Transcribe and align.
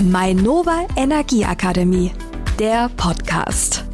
Mainova 0.00 0.88
Energieakademie, 0.96 2.10
der 2.58 2.90
Podcast. 2.96 3.84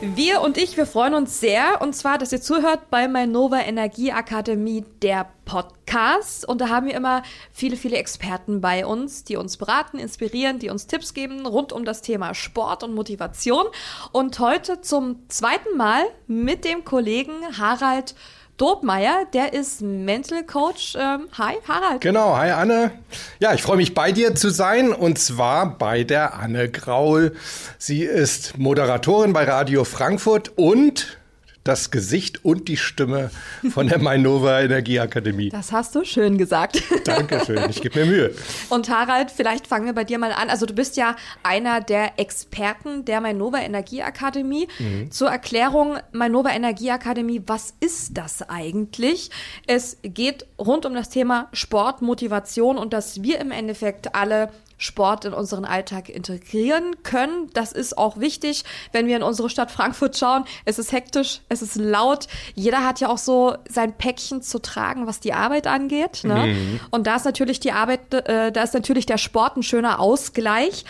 Wir 0.00 0.42
und 0.42 0.56
ich, 0.56 0.76
wir 0.76 0.86
freuen 0.86 1.14
uns 1.14 1.40
sehr, 1.40 1.82
und 1.82 1.94
zwar, 1.94 2.18
dass 2.18 2.30
ihr 2.30 2.40
zuhört 2.40 2.88
bei 2.88 3.08
Mainova 3.08 3.58
Energieakademie, 3.58 4.84
der 5.02 5.28
Podcast. 5.44 6.46
Und 6.46 6.60
da 6.60 6.68
haben 6.68 6.86
wir 6.86 6.94
immer 6.94 7.24
viele, 7.52 7.76
viele 7.76 7.96
Experten 7.96 8.60
bei 8.60 8.86
uns, 8.86 9.24
die 9.24 9.36
uns 9.36 9.56
beraten, 9.56 9.98
inspirieren, 9.98 10.60
die 10.60 10.70
uns 10.70 10.86
Tipps 10.86 11.14
geben 11.14 11.46
rund 11.46 11.72
um 11.72 11.84
das 11.84 12.00
Thema 12.00 12.32
Sport 12.34 12.84
und 12.84 12.94
Motivation. 12.94 13.66
Und 14.12 14.38
heute 14.38 14.82
zum 14.82 15.28
zweiten 15.28 15.76
Mal 15.76 16.04
mit 16.28 16.64
dem 16.64 16.84
Kollegen 16.84 17.32
Harald 17.58 18.14
Dobmeier, 18.56 19.26
der 19.32 19.52
ist 19.52 19.82
Mental 19.82 20.44
Coach. 20.44 20.94
Ähm, 20.96 21.28
hi, 21.36 21.54
Harald. 21.66 22.00
Genau, 22.00 22.36
hi 22.36 22.50
Anne. 22.50 22.92
Ja, 23.40 23.52
ich 23.52 23.62
freue 23.62 23.76
mich 23.76 23.94
bei 23.94 24.12
dir 24.12 24.36
zu 24.36 24.48
sein 24.50 24.92
und 24.92 25.18
zwar 25.18 25.76
bei 25.76 26.04
der 26.04 26.34
Anne 26.34 26.68
Graul. 26.68 27.34
Sie 27.78 28.02
ist 28.02 28.56
Moderatorin 28.56 29.32
bei 29.32 29.42
Radio 29.42 29.82
Frankfurt 29.82 30.52
und 30.56 31.18
das 31.64 31.90
Gesicht 31.90 32.44
und 32.44 32.68
die 32.68 32.76
Stimme 32.76 33.30
von 33.70 33.88
der 33.88 33.98
Mainova 33.98 34.60
Energieakademie. 34.60 35.48
Das 35.48 35.72
hast 35.72 35.94
du 35.94 36.04
schön 36.04 36.36
gesagt. 36.36 36.82
Dankeschön, 37.04 37.70
ich 37.70 37.80
gebe 37.80 38.00
mir 38.00 38.06
Mühe. 38.06 38.34
Und 38.68 38.90
Harald, 38.90 39.30
vielleicht 39.30 39.66
fangen 39.66 39.86
wir 39.86 39.94
bei 39.94 40.04
dir 40.04 40.18
mal 40.18 40.32
an. 40.32 40.50
Also 40.50 40.66
du 40.66 40.74
bist 40.74 40.98
ja 40.98 41.16
einer 41.42 41.80
der 41.80 42.18
Experten 42.18 43.06
der 43.06 43.22
Mainova 43.22 43.60
Energieakademie. 43.60 44.68
Mhm. 44.78 45.10
Zur 45.10 45.30
Erklärung, 45.30 45.96
Mainova 46.12 46.50
Energieakademie, 46.50 47.42
was 47.46 47.72
ist 47.80 48.18
das 48.18 48.48
eigentlich? 48.48 49.30
Es 49.66 49.96
geht 50.02 50.46
rund 50.58 50.84
um 50.84 50.94
das 50.94 51.08
Thema 51.08 51.48
Sport, 51.54 52.02
Motivation 52.02 52.76
und 52.76 52.92
dass 52.92 53.22
wir 53.22 53.40
im 53.40 53.50
Endeffekt 53.50 54.14
alle 54.14 54.50
Sport 54.78 55.24
in 55.24 55.32
unseren 55.32 55.64
Alltag 55.64 56.08
integrieren 56.08 57.02
können. 57.02 57.50
Das 57.52 57.72
ist 57.72 57.96
auch 57.96 58.18
wichtig, 58.18 58.64
wenn 58.92 59.06
wir 59.06 59.16
in 59.16 59.22
unsere 59.22 59.50
Stadt 59.50 59.70
Frankfurt 59.70 60.16
schauen. 60.16 60.44
Es 60.64 60.78
ist 60.78 60.92
hektisch, 60.92 61.40
es 61.48 61.62
ist 61.62 61.76
laut. 61.76 62.26
Jeder 62.54 62.84
hat 62.84 63.00
ja 63.00 63.08
auch 63.08 63.18
so 63.18 63.56
sein 63.68 63.92
Päckchen 63.92 64.42
zu 64.42 64.60
tragen, 64.60 65.06
was 65.06 65.20
die 65.20 65.32
Arbeit 65.32 65.66
angeht. 65.66 66.22
Ne? 66.24 66.46
Mhm. 66.46 66.80
Und 66.90 67.06
da 67.06 67.16
ist 67.16 67.24
natürlich 67.24 67.60
die 67.60 67.72
Arbeit, 67.72 68.12
äh, 68.14 68.52
da 68.52 68.62
ist 68.62 68.74
natürlich 68.74 69.06
der 69.06 69.18
Sport 69.18 69.56
ein 69.56 69.62
schöner 69.62 70.00
Ausgleich. 70.00 70.84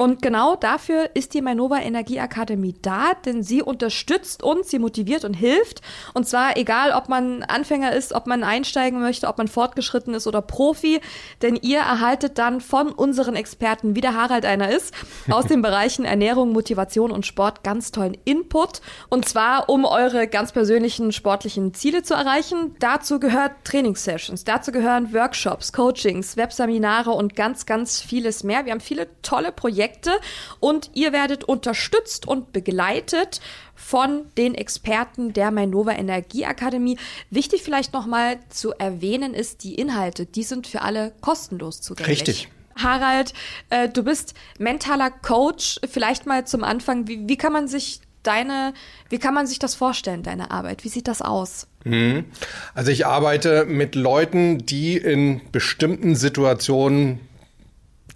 Und 0.00 0.22
genau 0.22 0.56
dafür 0.56 1.10
ist 1.12 1.34
die 1.34 1.42
Mainova 1.42 1.78
Energieakademie 1.78 2.74
da, 2.80 3.12
denn 3.12 3.42
sie 3.42 3.60
unterstützt 3.60 4.42
uns, 4.42 4.70
sie 4.70 4.78
motiviert 4.78 5.26
und 5.26 5.34
hilft. 5.34 5.82
Und 6.14 6.26
zwar 6.26 6.56
egal, 6.56 6.92
ob 6.92 7.10
man 7.10 7.42
Anfänger 7.42 7.92
ist, 7.92 8.14
ob 8.14 8.26
man 8.26 8.42
einsteigen 8.42 9.00
möchte, 9.00 9.28
ob 9.28 9.36
man 9.36 9.46
fortgeschritten 9.46 10.14
ist 10.14 10.26
oder 10.26 10.40
Profi, 10.40 11.02
denn 11.42 11.54
ihr 11.54 11.80
erhaltet 11.80 12.38
dann 12.38 12.62
von 12.62 12.92
unseren 12.92 13.36
Experten, 13.36 13.94
wie 13.94 14.00
der 14.00 14.14
Harald 14.14 14.46
einer 14.46 14.70
ist, 14.70 14.94
aus 15.30 15.44
den 15.44 15.60
Bereichen 15.60 16.06
Ernährung, 16.06 16.52
Motivation 16.52 17.10
und 17.10 17.26
Sport 17.26 17.62
ganz 17.62 17.92
tollen 17.92 18.16
Input. 18.24 18.80
Und 19.10 19.28
zwar, 19.28 19.68
um 19.68 19.84
eure 19.84 20.28
ganz 20.28 20.52
persönlichen 20.52 21.12
sportlichen 21.12 21.74
Ziele 21.74 22.02
zu 22.02 22.14
erreichen. 22.14 22.74
Dazu 22.78 23.20
gehört 23.20 23.52
Trainingssessions, 23.64 24.44
dazu 24.44 24.72
gehören 24.72 25.12
Workshops, 25.12 25.74
Coachings, 25.74 26.38
Webseminare 26.38 27.10
und 27.10 27.36
ganz, 27.36 27.66
ganz 27.66 28.00
vieles 28.00 28.44
mehr. 28.44 28.64
Wir 28.64 28.72
haben 28.72 28.80
viele 28.80 29.06
tolle 29.20 29.52
Projekte 29.52 29.89
Projekte 29.90 30.12
und 30.60 30.90
ihr 30.94 31.12
werdet 31.12 31.44
unterstützt 31.44 32.26
und 32.26 32.52
begleitet 32.52 33.40
von 33.74 34.26
den 34.36 34.54
Experten 34.54 35.32
der 35.32 35.50
Mainova 35.50 35.92
Energieakademie. 35.92 36.98
Wichtig 37.30 37.62
vielleicht 37.62 37.92
nochmal 37.92 38.38
zu 38.48 38.72
erwähnen 38.72 39.34
ist, 39.34 39.64
die 39.64 39.74
Inhalte, 39.74 40.26
die 40.26 40.42
sind 40.42 40.66
für 40.66 40.82
alle 40.82 41.12
kostenlos 41.20 41.80
zugänglich. 41.80 42.20
Richtig. 42.20 42.48
Harald, 42.76 43.34
äh, 43.68 43.88
du 43.88 44.04
bist 44.04 44.34
mentaler 44.58 45.10
Coach. 45.10 45.80
Vielleicht 45.90 46.26
mal 46.26 46.46
zum 46.46 46.64
Anfang, 46.64 47.08
wie, 47.08 47.28
wie 47.28 47.36
kann 47.36 47.52
man 47.52 47.68
sich 47.68 48.00
deine, 48.22 48.72
wie 49.08 49.18
kann 49.18 49.34
man 49.34 49.46
sich 49.46 49.58
das 49.58 49.74
vorstellen, 49.74 50.22
deine 50.22 50.50
Arbeit? 50.50 50.84
Wie 50.84 50.88
sieht 50.88 51.08
das 51.08 51.20
aus? 51.20 51.66
Mhm. 51.84 52.26
Also 52.74 52.90
ich 52.90 53.06
arbeite 53.06 53.64
mit 53.66 53.96
Leuten, 53.96 54.58
die 54.64 54.96
in 54.96 55.40
bestimmten 55.52 56.14
Situationen 56.14 57.20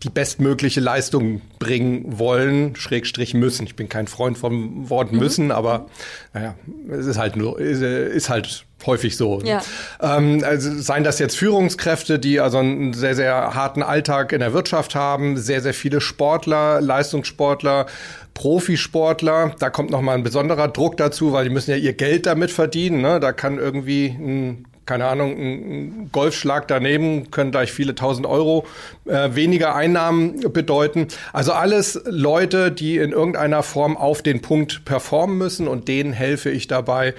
die 0.04 0.10
bestmögliche 0.10 0.81
Leistung 0.81 1.41
bringen 1.59 2.19
wollen, 2.19 2.76
Schrägstrich 2.76 3.34
müssen. 3.34 3.66
Ich 3.66 3.75
bin 3.75 3.88
kein 3.88 4.06
Freund 4.06 4.37
vom 4.38 4.88
Wort 4.91 5.12
mhm. 5.12 5.19
müssen, 5.19 5.50
aber 5.50 5.87
naja, 6.32 6.54
es 6.91 7.06
ist 7.06 7.19
halt 7.19 7.37
nur, 7.37 7.59
ist, 7.59 7.81
ist 7.81 8.28
halt 8.28 8.66
häufig 8.87 9.16
so. 9.16 9.41
Ja. 9.43 9.62
Ähm, 10.00 10.43
also 10.44 10.70
seien 10.78 11.04
das 11.04 11.19
jetzt 11.19 11.37
Führungskräfte, 11.37 12.19
die 12.19 12.38
also 12.38 12.59
einen 12.59 12.93
sehr, 12.93 13.14
sehr 13.14 13.54
harten 13.54 13.82
Alltag 13.82 14.32
in 14.32 14.41
der 14.41 14.53
Wirtschaft 14.53 14.94
haben, 14.94 15.38
sehr, 15.38 15.62
sehr 15.62 15.75
viele 15.75 16.03
Sportler, 16.03 16.82
Leistungssportler, 16.82 17.87
Profisportler, 18.34 19.54
da 19.59 19.70
kommt 19.70 19.91
nochmal 19.91 20.16
ein 20.16 20.22
besonderer 20.22 20.69
Druck 20.69 20.97
dazu, 20.98 21.32
weil 21.32 21.44
die 21.44 21.50
müssen 21.50 21.70
ja 21.70 21.76
ihr 21.76 21.94
Geld 21.94 22.26
damit 22.26 22.50
verdienen. 22.50 23.00
Ne? 23.00 23.20
Da 23.20 23.32
kann 23.32 23.59
irgendwie 23.59 24.09
ein 24.09 24.66
keine 24.86 25.06
Ahnung, 25.06 25.32
ein 25.36 26.08
Golfschlag 26.12 26.68
daneben 26.68 27.30
können 27.30 27.50
gleich 27.50 27.72
viele 27.72 27.94
tausend 27.94 28.26
Euro 28.26 28.66
äh, 29.06 29.34
weniger 29.34 29.74
Einnahmen 29.74 30.40
bedeuten. 30.52 31.08
Also 31.32 31.52
alles 31.52 32.00
Leute, 32.06 32.70
die 32.70 32.98
in 32.98 33.12
irgendeiner 33.12 33.62
Form 33.62 33.96
auf 33.96 34.22
den 34.22 34.42
Punkt 34.42 34.84
performen 34.84 35.38
müssen 35.38 35.68
und 35.68 35.88
denen 35.88 36.12
helfe 36.12 36.50
ich 36.50 36.66
dabei. 36.66 37.14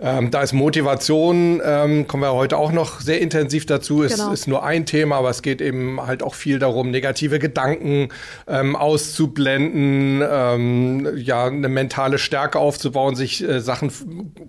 Ähm, 0.00 0.32
da 0.32 0.42
ist 0.42 0.52
Motivation, 0.52 1.62
ähm, 1.64 2.08
kommen 2.08 2.24
wir 2.24 2.32
heute 2.32 2.56
auch 2.56 2.72
noch 2.72 3.00
sehr 3.00 3.20
intensiv 3.20 3.64
dazu, 3.64 4.02
ist, 4.02 4.16
genau. 4.16 4.32
ist 4.32 4.48
nur 4.48 4.64
ein 4.64 4.86
Thema, 4.86 5.16
aber 5.16 5.30
es 5.30 5.40
geht 5.40 5.60
eben 5.60 6.04
halt 6.04 6.22
auch 6.22 6.34
viel 6.34 6.58
darum, 6.58 6.90
negative 6.90 7.38
Gedanken 7.38 8.08
ähm, 8.48 8.74
auszublenden, 8.74 10.22
ähm, 10.28 11.08
ja, 11.16 11.46
eine 11.46 11.68
mentale 11.68 12.18
Stärke 12.18 12.58
aufzubauen, 12.58 13.14
sich 13.14 13.48
äh, 13.48 13.60
Sachen 13.60 13.92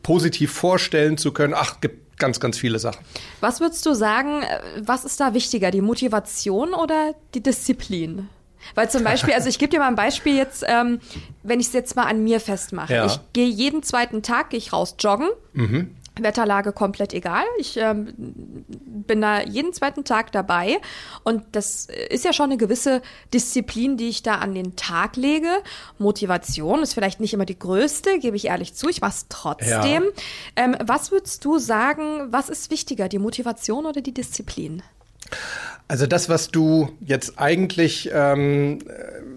positiv 0.01 0.51
vorstellen 0.51 1.17
zu 1.17 1.31
können. 1.31 1.53
Ach, 1.55 1.79
gibt 1.79 2.04
ganz, 2.17 2.39
ganz 2.39 2.57
viele 2.57 2.79
Sachen. 2.79 3.03
Was 3.41 3.59
würdest 3.59 3.85
du 3.85 3.93
sagen, 3.93 4.41
äh, 4.43 4.59
was 4.81 5.05
ist 5.05 5.19
da 5.19 5.33
wichtiger, 5.33 5.71
die 5.71 5.81
Motivation 5.81 6.73
oder 6.73 7.13
die 7.33 7.41
Disziplin? 7.41 8.29
Weil 8.73 8.89
zum 8.89 9.03
Beispiel, 9.03 9.33
also 9.33 9.47
ich 9.47 9.59
gebe 9.59 9.69
dir 9.69 9.79
mal 9.79 9.87
ein 9.87 9.95
Beispiel 9.95 10.35
jetzt, 10.35 10.63
ähm, 10.67 10.99
wenn 11.43 11.59
ich 11.59 11.67
es 11.67 11.73
jetzt 11.73 11.95
mal 11.95 12.05
an 12.05 12.23
mir 12.23 12.39
festmache. 12.39 12.93
Ja. 12.93 13.05
Ich 13.05 13.19
gehe 13.33 13.47
jeden 13.47 13.83
zweiten 13.83 14.23
Tag, 14.23 14.49
gehe 14.49 14.57
ich 14.57 14.73
raus 14.73 14.95
joggen. 14.99 15.29
Mhm. 15.53 15.95
Wetterlage 16.19 16.71
komplett 16.71 17.13
egal. 17.13 17.43
Ich 17.59 17.77
ähm, 17.77 18.13
bin 18.67 19.21
da 19.21 19.41
jeden 19.41 19.73
zweiten 19.73 20.03
Tag 20.03 20.31
dabei 20.31 20.77
und 21.23 21.43
das 21.51 21.87
ist 22.09 22.25
ja 22.25 22.33
schon 22.33 22.45
eine 22.45 22.57
gewisse 22.57 23.01
Disziplin, 23.33 23.97
die 23.97 24.09
ich 24.09 24.23
da 24.23 24.35
an 24.35 24.53
den 24.53 24.75
Tag 24.75 25.15
lege. 25.15 25.49
Motivation 25.97 26.81
ist 26.83 26.93
vielleicht 26.93 27.19
nicht 27.19 27.33
immer 27.33 27.45
die 27.45 27.59
größte, 27.59 28.19
gebe 28.19 28.35
ich 28.35 28.45
ehrlich 28.45 28.73
zu. 28.73 28.89
Ich 28.89 29.01
mache 29.01 29.15
es 29.15 29.25
trotzdem. 29.29 30.03
Ja. 30.03 30.09
Ähm, 30.55 30.75
was 30.83 31.11
würdest 31.11 31.43
du 31.45 31.59
sagen, 31.59 32.31
was 32.31 32.49
ist 32.49 32.71
wichtiger, 32.71 33.09
die 33.09 33.19
Motivation 33.19 33.85
oder 33.85 34.01
die 34.01 34.13
Disziplin? 34.13 34.81
Also 35.87 36.07
das, 36.07 36.29
was 36.29 36.49
du 36.49 36.91
jetzt 36.99 37.37
eigentlich 37.37 38.09
ähm, 38.11 38.79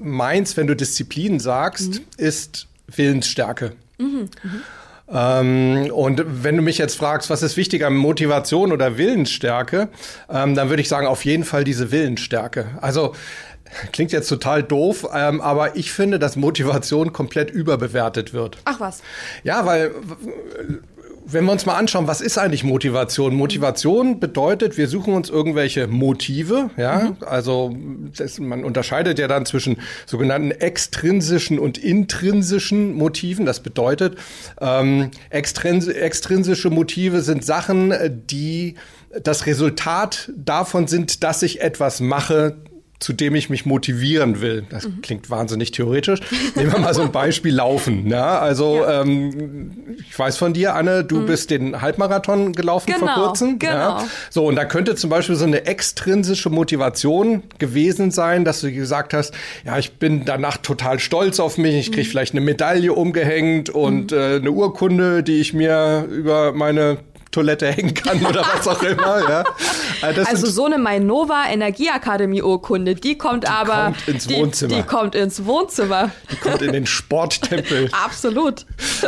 meinst, 0.01 0.57
wenn 0.57 0.67
du 0.67 0.75
Disziplin 0.75 1.41
sagst, 1.41 2.01
mhm. 2.01 2.07
ist 2.17 2.69
Willensstärke. 2.87 3.73
Mhm. 3.99 4.31
Mhm. 4.43 4.63
Ähm, 5.11 5.91
und 5.93 6.23
wenn 6.27 6.57
du 6.57 6.63
mich 6.63 6.79
jetzt 6.79 6.97
fragst, 6.97 7.31
was 7.31 7.43
ist 7.43 7.57
wichtiger, 7.57 7.91
Motivation 7.91 8.73
oder 8.73 8.99
Willensstärke, 8.99 9.89
ähm, 10.31 10.55
dann 10.55 10.69
würde 10.69 10.83
ich 10.83 10.89
sagen, 10.89 11.07
auf 11.07 11.25
jeden 11.25 11.45
Fall 11.45 11.65
diese 11.65 11.91
Willensstärke. 11.91 12.67
Also 12.81 13.15
Klingt 13.93 14.13
jetzt 14.13 14.29
total 14.29 14.63
doof, 14.63 15.07
ähm, 15.15 15.41
aber 15.41 15.77
ich 15.77 15.93
finde, 15.93 16.19
dass 16.19 16.37
Motivation 16.37 17.13
komplett 17.13 17.51
überbewertet 17.51 18.33
wird. 18.33 18.59
Ach 18.65 18.81
was. 18.81 19.03
Ja, 19.45 19.67
weil 19.67 19.95
wenn 21.31 21.45
wir 21.45 21.53
uns 21.53 21.67
mal 21.67 21.77
anschauen, 21.77 22.07
was 22.07 22.21
ist 22.21 22.39
eigentlich 22.39 22.65
Motivation? 22.65 23.35
Motivation 23.35 24.19
bedeutet, 24.19 24.79
wir 24.79 24.89
suchen 24.89 25.15
uns 25.15 25.29
irgendwelche 25.29 25.87
Motive, 25.87 26.71
ja, 26.77 27.11
mhm. 27.11 27.17
also 27.21 27.75
das, 28.17 28.39
man 28.39 28.65
unterscheidet 28.65 29.19
ja 29.19 29.29
dann 29.29 29.45
zwischen 29.45 29.77
sogenannten 30.07 30.51
extrinsischen 30.51 31.59
und 31.59 31.77
intrinsischen 31.77 32.95
Motiven. 32.95 33.45
Das 33.45 33.61
bedeutet, 33.61 34.17
ähm, 34.61 35.11
extrins 35.31 35.87
extrinsische 35.87 36.71
Motive 36.71 37.21
sind 37.21 37.45
Sachen, 37.45 37.93
die 38.27 38.77
das 39.23 39.47
Resultat 39.47 40.31
davon 40.37 40.87
sind, 40.87 41.23
dass 41.23 41.43
ich 41.43 41.61
etwas 41.61 42.01
mache, 42.01 42.57
zu 42.99 43.13
dem 43.13 43.35
ich 43.35 43.49
mich 43.49 43.65
motivieren 43.65 44.41
will. 44.41 44.65
Das 44.71 44.89
mhm. 44.89 45.03
klingt 45.03 45.31
wahnsinnig 45.31 45.71
theoretisch. 45.71 46.21
Nehmen 46.57 46.73
wir 46.73 46.79
mal 46.81 46.95
so 46.95 47.03
ein 47.03 47.13
Beispiel 47.13 47.55
Laufen. 47.55 48.09
Ja, 48.09 48.39
also 48.39 48.83
ja. 48.83 49.03
Ähm, 49.03 49.97
ich 50.09 50.19
weiß 50.19 50.37
von 50.37 50.53
dir, 50.53 50.75
Anne, 50.75 51.05
du 51.05 51.21
mhm. 51.21 51.27
bist 51.27 51.51
den 51.51 51.81
Halbmarathon 51.81 52.53
gelaufen 52.53 52.93
genau, 52.93 53.15
vor 53.15 53.25
kurzem. 53.27 53.59
Genau. 53.59 53.73
Ja. 53.73 54.05
So, 54.31 54.47
und 54.47 54.57
da 54.57 54.65
könnte 54.65 54.97
zum 54.97 55.11
Beispiel 55.11 55.37
so 55.37 55.45
eine 55.45 55.67
extrinsische 55.67 56.51
Motivation 56.51 57.43
gewesen 57.59 58.11
sein, 58.11 58.45
dass 58.45 58.61
du 58.61 58.73
gesagt 58.73 59.15
hast, 59.15 59.33
ja, 59.65 59.79
ich 59.79 59.93
bin 59.93 60.25
danach 60.25 60.57
total 60.57 60.99
stolz 60.99 61.39
auf 61.39 61.57
mich, 61.57 61.77
ich 61.77 61.93
krieg 61.93 62.07
mhm. 62.07 62.11
vielleicht 62.11 62.35
eine 62.35 62.41
Medaille 62.41 62.93
umgehängt 62.93 63.71
und 63.71 64.11
mhm. 64.11 64.19
äh, 64.19 64.37
eine 64.37 64.51
Urkunde, 64.51 65.23
die 65.23 65.41
ich 65.41 65.55
mir 65.55 66.09
über 66.11 66.53
meine 66.53 66.99
Toilette 67.31 67.67
hängen 67.67 67.95
kann 67.95 68.25
oder 68.25 68.43
was 68.55 68.67
auch 68.67 68.83
immer. 68.83 69.29
Ja. 69.29 69.45
Also, 70.01 70.23
also 70.23 70.47
so 70.47 70.67
eine 70.67 70.79
Mainova 70.79 71.47
Energieakademie 71.51 72.41
Urkunde, 72.41 72.95
die 72.95 73.19
kommt 73.19 73.45
die 73.45 73.49
aber 73.49 73.87
kommt 73.87 74.09
ins 74.09 74.31
Wohnzimmer. 74.31 74.69
Die, 74.69 74.81
die, 74.81 74.87
kommt 74.87 75.15
ins 75.17 75.45
Wohnzimmer. 75.45 76.13
Die 76.31 76.37
kommt 76.37 76.63
in 76.63 76.73
den 76.73 76.87
Sporttempel. 76.87 77.89
Absolut. 78.05 78.65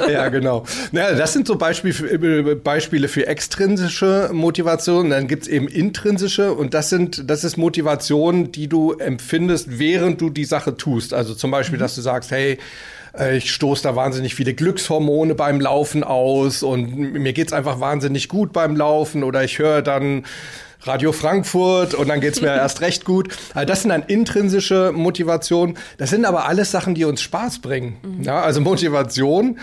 Ja, 0.09 0.29
genau. 0.31 0.65
Ja, 0.91 1.13
das 1.13 1.33
sind 1.33 1.47
so 1.47 1.55
Beispiele 1.55 1.95
für, 1.95 2.57
Beispiele 2.57 3.07
für 3.07 3.29
extrinsische 3.29 4.31
Motivation. 4.33 5.11
Dann 5.11 5.29
gibt's 5.29 5.47
eben 5.47 5.69
intrinsische 5.69 6.55
und 6.55 6.75
das 6.75 6.91
sind, 6.91 7.31
das 7.31 7.45
ist 7.45 7.57
Motivation, 7.57 8.51
die 8.51 8.67
du 8.67 8.93
empfindest, 8.95 9.79
während 9.79 10.21
du 10.21 10.29
die 10.29 10.45
Sache 10.45 10.77
tust. 10.77 11.15
Also 11.15 11.35
zum 11.35 11.53
Beispiel, 11.53 11.79
mhm. 11.79 11.83
dass 11.83 11.95
du 11.95 12.01
sagst, 12.01 12.33
hey, 12.33 12.53
äh, 12.53 12.59
ich 13.33 13.53
stoße 13.53 13.83
da 13.83 13.97
wahnsinnig 13.97 14.35
viele 14.35 14.55
Glückshormone 14.55 15.35
beim 15.35 15.61
Laufen 15.61 16.05
aus 16.05 16.63
und 16.63 16.97
mir 16.97 17.33
geht's 17.33 17.53
einfach 17.53 17.81
wahnsinnig 17.81 18.29
gut 18.29 18.53
beim 18.53 18.77
Laufen 18.77 19.25
oder 19.25 19.43
ich 19.43 19.59
höre 19.59 19.83
dann 19.83 20.25
Radio 20.83 21.13
Frankfurt 21.13 21.95
und 21.95 22.09
dann 22.09 22.21
geht's 22.21 22.41
mir 22.41 22.49
erst 22.55 22.81
recht 22.81 23.05
gut. 23.05 23.37
Also 23.55 23.67
das 23.67 23.83
sind 23.83 23.91
dann 23.91 24.03
intrinsische 24.03 24.93
Motivationen. 24.95 25.77
Das 25.99 26.11
sind 26.11 26.25
aber 26.25 26.47
alles 26.47 26.71
Sachen, 26.71 26.95
die 26.95 27.05
uns 27.05 27.21
Spaß 27.21 27.59
bringen. 27.59 27.97
Mhm. 28.03 28.23
Ja, 28.23 28.43
also 28.43 28.61
Motivation 28.61 29.59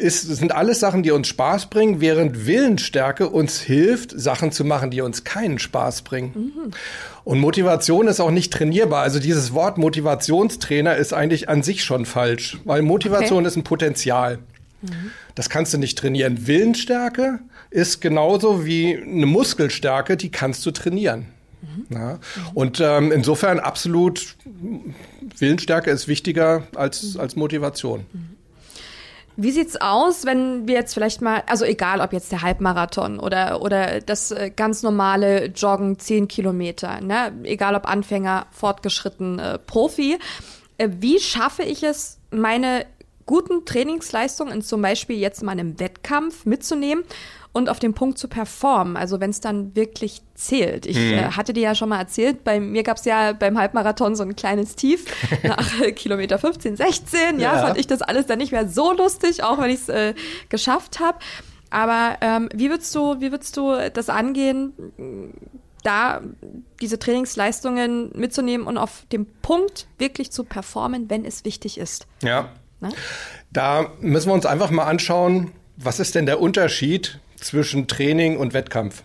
ist, 0.00 0.22
sind 0.22 0.52
alles 0.52 0.80
Sachen, 0.80 1.02
die 1.02 1.10
uns 1.10 1.28
Spaß 1.28 1.66
bringen, 1.66 2.00
während 2.00 2.46
Willensstärke 2.46 3.28
uns 3.28 3.60
hilft, 3.60 4.18
Sachen 4.18 4.52
zu 4.52 4.64
machen, 4.64 4.90
die 4.90 5.00
uns 5.00 5.24
keinen 5.24 5.58
Spaß 5.58 6.02
bringen. 6.02 6.32
Mhm. 6.34 6.70
Und 7.24 7.38
Motivation 7.38 8.08
ist 8.08 8.20
auch 8.20 8.30
nicht 8.30 8.52
trainierbar. 8.52 9.02
Also 9.02 9.20
dieses 9.20 9.52
Wort 9.52 9.78
Motivationstrainer 9.78 10.96
ist 10.96 11.12
eigentlich 11.12 11.48
an 11.48 11.62
sich 11.62 11.84
schon 11.84 12.06
falsch, 12.06 12.58
weil 12.64 12.82
Motivation 12.82 13.40
okay. 13.40 13.48
ist 13.48 13.56
ein 13.56 13.64
Potenzial. 13.64 14.38
Mhm. 14.82 15.10
Das 15.34 15.48
kannst 15.48 15.74
du 15.74 15.78
nicht 15.78 15.98
trainieren. 15.98 16.46
Willensstärke 16.46 17.40
ist 17.70 18.00
genauso 18.00 18.64
wie 18.64 18.96
eine 18.96 19.26
Muskelstärke, 19.26 20.16
die 20.16 20.30
kannst 20.30 20.64
du 20.66 20.70
trainieren. 20.70 21.26
Ja. 21.90 22.18
Und 22.54 22.80
ähm, 22.80 23.12
insofern 23.12 23.58
absolut 23.58 24.36
Willensstärke 25.38 25.90
ist 25.90 26.08
wichtiger 26.08 26.64
als, 26.74 27.16
als 27.16 27.36
Motivation. 27.36 28.06
Wie 29.42 29.52
sieht's 29.52 29.80
aus, 29.80 30.26
wenn 30.26 30.68
wir 30.68 30.74
jetzt 30.74 30.92
vielleicht 30.92 31.22
mal, 31.22 31.42
also 31.46 31.64
egal 31.64 32.02
ob 32.02 32.12
jetzt 32.12 32.30
der 32.30 32.42
Halbmarathon 32.42 33.18
oder, 33.18 33.62
oder 33.62 34.02
das 34.02 34.32
äh, 34.32 34.50
ganz 34.54 34.82
normale 34.82 35.46
Joggen 35.46 35.98
10 35.98 36.28
Kilometer, 36.28 37.00
ne? 37.00 37.32
egal 37.44 37.74
ob 37.74 37.88
Anfänger, 37.88 38.48
fortgeschritten, 38.50 39.38
äh, 39.38 39.58
Profi, 39.58 40.18
äh, 40.76 40.90
wie 40.98 41.18
schaffe 41.20 41.62
ich 41.62 41.82
es, 41.82 42.20
meine 42.30 42.84
guten 43.30 43.64
Trainingsleistungen 43.64 44.60
zum 44.60 44.82
Beispiel 44.82 45.16
jetzt 45.16 45.44
mal 45.44 45.56
im 45.60 45.78
Wettkampf 45.78 46.46
mitzunehmen 46.46 47.04
und 47.52 47.68
auf 47.68 47.78
den 47.78 47.94
Punkt 47.94 48.18
zu 48.18 48.26
performen. 48.26 48.96
Also 48.96 49.20
wenn 49.20 49.30
es 49.30 49.40
dann 49.40 49.76
wirklich 49.76 50.22
zählt. 50.34 50.84
Ich 50.84 50.96
mhm. 50.96 51.12
äh, 51.12 51.22
hatte 51.30 51.52
dir 51.52 51.62
ja 51.62 51.74
schon 51.76 51.90
mal 51.90 52.00
erzählt, 52.00 52.42
bei 52.42 52.58
mir 52.58 52.82
gab 52.82 52.96
es 52.96 53.04
ja 53.04 53.32
beim 53.32 53.56
Halbmarathon 53.56 54.16
so 54.16 54.24
ein 54.24 54.34
kleines 54.34 54.74
Tief 54.74 55.04
nach 55.44 55.80
äh, 55.80 55.92
Kilometer 55.92 56.40
15, 56.40 56.74
16. 56.74 57.38
Ja, 57.38 57.54
ja, 57.54 57.66
fand 57.66 57.78
ich 57.78 57.86
das 57.86 58.02
alles 58.02 58.26
dann 58.26 58.38
nicht 58.38 58.50
mehr 58.50 58.68
so 58.68 58.92
lustig, 58.92 59.44
auch 59.44 59.58
wenn 59.58 59.70
ich 59.70 59.82
es 59.82 59.88
äh, 59.88 60.14
geschafft 60.48 60.98
habe. 60.98 61.20
Aber 61.70 62.16
ähm, 62.22 62.48
wie 62.52 62.68
würdest 62.68 62.92
du, 62.96 63.20
wie 63.20 63.30
würdest 63.30 63.56
du 63.56 63.76
das 63.92 64.08
angehen? 64.08 64.72
da 65.82 66.20
diese 66.80 66.98
Trainingsleistungen 66.98 68.10
mitzunehmen 68.14 68.66
und 68.66 68.76
auf 68.76 69.04
dem 69.12 69.26
Punkt 69.40 69.86
wirklich 69.98 70.30
zu 70.30 70.44
performen, 70.44 71.08
wenn 71.08 71.24
es 71.24 71.44
wichtig 71.44 71.78
ist. 71.78 72.06
Ja. 72.22 72.50
Na? 72.80 72.90
Da 73.52 73.92
müssen 74.00 74.28
wir 74.28 74.34
uns 74.34 74.46
einfach 74.46 74.70
mal 74.70 74.84
anschauen, 74.84 75.52
was 75.76 76.00
ist 76.00 76.14
denn 76.14 76.26
der 76.26 76.40
Unterschied 76.40 77.18
zwischen 77.36 77.88
Training 77.88 78.36
und 78.36 78.54
Wettkampf. 78.54 79.02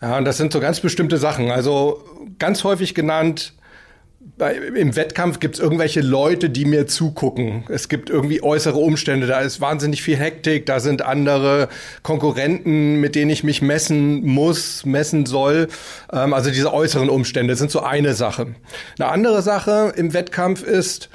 Ja, 0.00 0.18
und 0.18 0.24
das 0.24 0.36
sind 0.36 0.52
so 0.52 0.60
ganz 0.60 0.80
bestimmte 0.80 1.18
Sachen. 1.18 1.50
Also 1.50 2.04
ganz 2.38 2.64
häufig 2.64 2.94
genannt, 2.94 3.54
bei, 4.38 4.54
im 4.54 4.96
Wettkampf 4.96 5.38
gibt 5.38 5.56
es 5.56 5.60
irgendwelche 5.60 6.00
Leute, 6.00 6.50
die 6.50 6.64
mir 6.64 6.86
zugucken. 6.86 7.64
Es 7.68 7.88
gibt 7.88 8.10
irgendwie 8.10 8.42
äußere 8.42 8.78
Umstände, 8.78 9.26
da 9.26 9.40
ist 9.40 9.60
wahnsinnig 9.60 10.02
viel 10.02 10.16
Hektik, 10.16 10.66
da 10.66 10.80
sind 10.80 11.02
andere 11.02 11.68
Konkurrenten, 12.02 13.00
mit 13.00 13.14
denen 13.14 13.30
ich 13.30 13.44
mich 13.44 13.62
messen 13.62 14.24
muss, 14.24 14.84
messen 14.86 15.26
soll. 15.26 15.68
Ähm, 16.12 16.32
also 16.32 16.50
diese 16.50 16.72
äußeren 16.72 17.10
Umstände 17.10 17.54
sind 17.54 17.70
so 17.70 17.80
eine 17.80 18.14
Sache. 18.14 18.54
Eine 18.98 19.10
andere 19.10 19.42
Sache 19.42 19.92
im 19.96 20.14
Wettkampf 20.14 20.62
ist, 20.62 21.10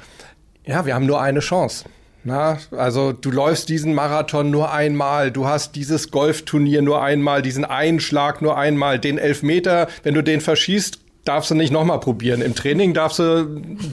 ja, 0.70 0.86
wir 0.86 0.94
haben 0.94 1.06
nur 1.06 1.20
eine 1.20 1.40
Chance. 1.40 1.84
Na, 2.22 2.58
also 2.70 3.12
du 3.12 3.30
läufst 3.30 3.68
diesen 3.70 3.94
Marathon 3.94 4.50
nur 4.50 4.72
einmal, 4.72 5.30
du 5.30 5.46
hast 5.46 5.74
dieses 5.74 6.10
Golfturnier 6.10 6.82
nur 6.82 7.02
einmal, 7.02 7.42
diesen 7.42 7.64
Einschlag 7.64 8.42
nur 8.42 8.56
einmal, 8.58 8.98
den 8.98 9.18
Elfmeter, 9.18 9.88
wenn 10.02 10.14
du 10.14 10.22
den 10.22 10.40
verschießt, 10.40 11.00
darfst 11.24 11.50
du 11.50 11.54
nicht 11.54 11.72
nochmal 11.72 12.00
probieren. 12.00 12.40
Im 12.40 12.54
Training 12.54 12.94
darfst 12.94 13.18
du 13.18 13.44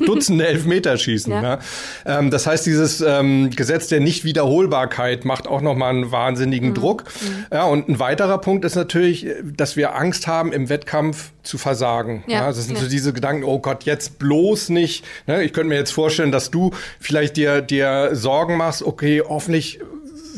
Dutzende 0.06 0.48
Elfmeter 0.48 0.98
schießen. 0.98 1.32
Ja. 1.32 1.42
ja. 1.42 1.60
Ähm, 2.06 2.32
das 2.32 2.48
heißt, 2.48 2.66
dieses 2.66 3.02
ähm, 3.02 3.50
Gesetz 3.50 3.88
der 3.88 4.00
Nichtwiederholbarkeit 4.00 5.26
macht 5.26 5.48
auch 5.48 5.62
nochmal 5.62 5.90
einen 5.90 6.12
wahnsinnigen 6.12 6.70
mhm. 6.70 6.76
Druck. 6.76 7.04
Mhm. 7.22 7.46
Ja, 7.52 7.66
und 7.66 7.90
ein 7.90 8.00
weiterer 8.00 8.38
Punkt 8.40 8.64
ist 8.66 8.76
natürlich, 8.76 9.28
dass 9.44 9.76
wir 9.76 9.96
Angst 9.96 10.28
haben, 10.28 10.54
im 10.54 10.70
Wettkampf 10.70 11.32
zu 11.44 11.58
versagen. 11.58 12.24
Ja. 12.28 12.40
ja 12.40 12.48
das 12.48 12.66
sind 12.66 12.76
ja. 12.76 12.84
so 12.84 12.90
diese 12.90 13.14
Gedanken, 13.14 13.44
oh 13.44 13.60
Gott, 13.60 13.84
jetzt 13.84 14.20
bloß 14.20 14.70
nicht. 14.70 15.04
Ne? 15.28 15.44
Ich 15.44 15.54
könnte 15.54 15.70
mir 15.70 15.76
jetzt 15.76 15.92
vorstellen, 15.92 16.32
dass 16.32 16.50
du 16.52 16.72
vielleicht 17.00 17.38
dir, 17.38 17.62
dir 17.62 18.12
Sorgen 18.14 18.58
machst, 18.58 18.84
okay, 18.84 19.22
hoffentlich 19.28 19.80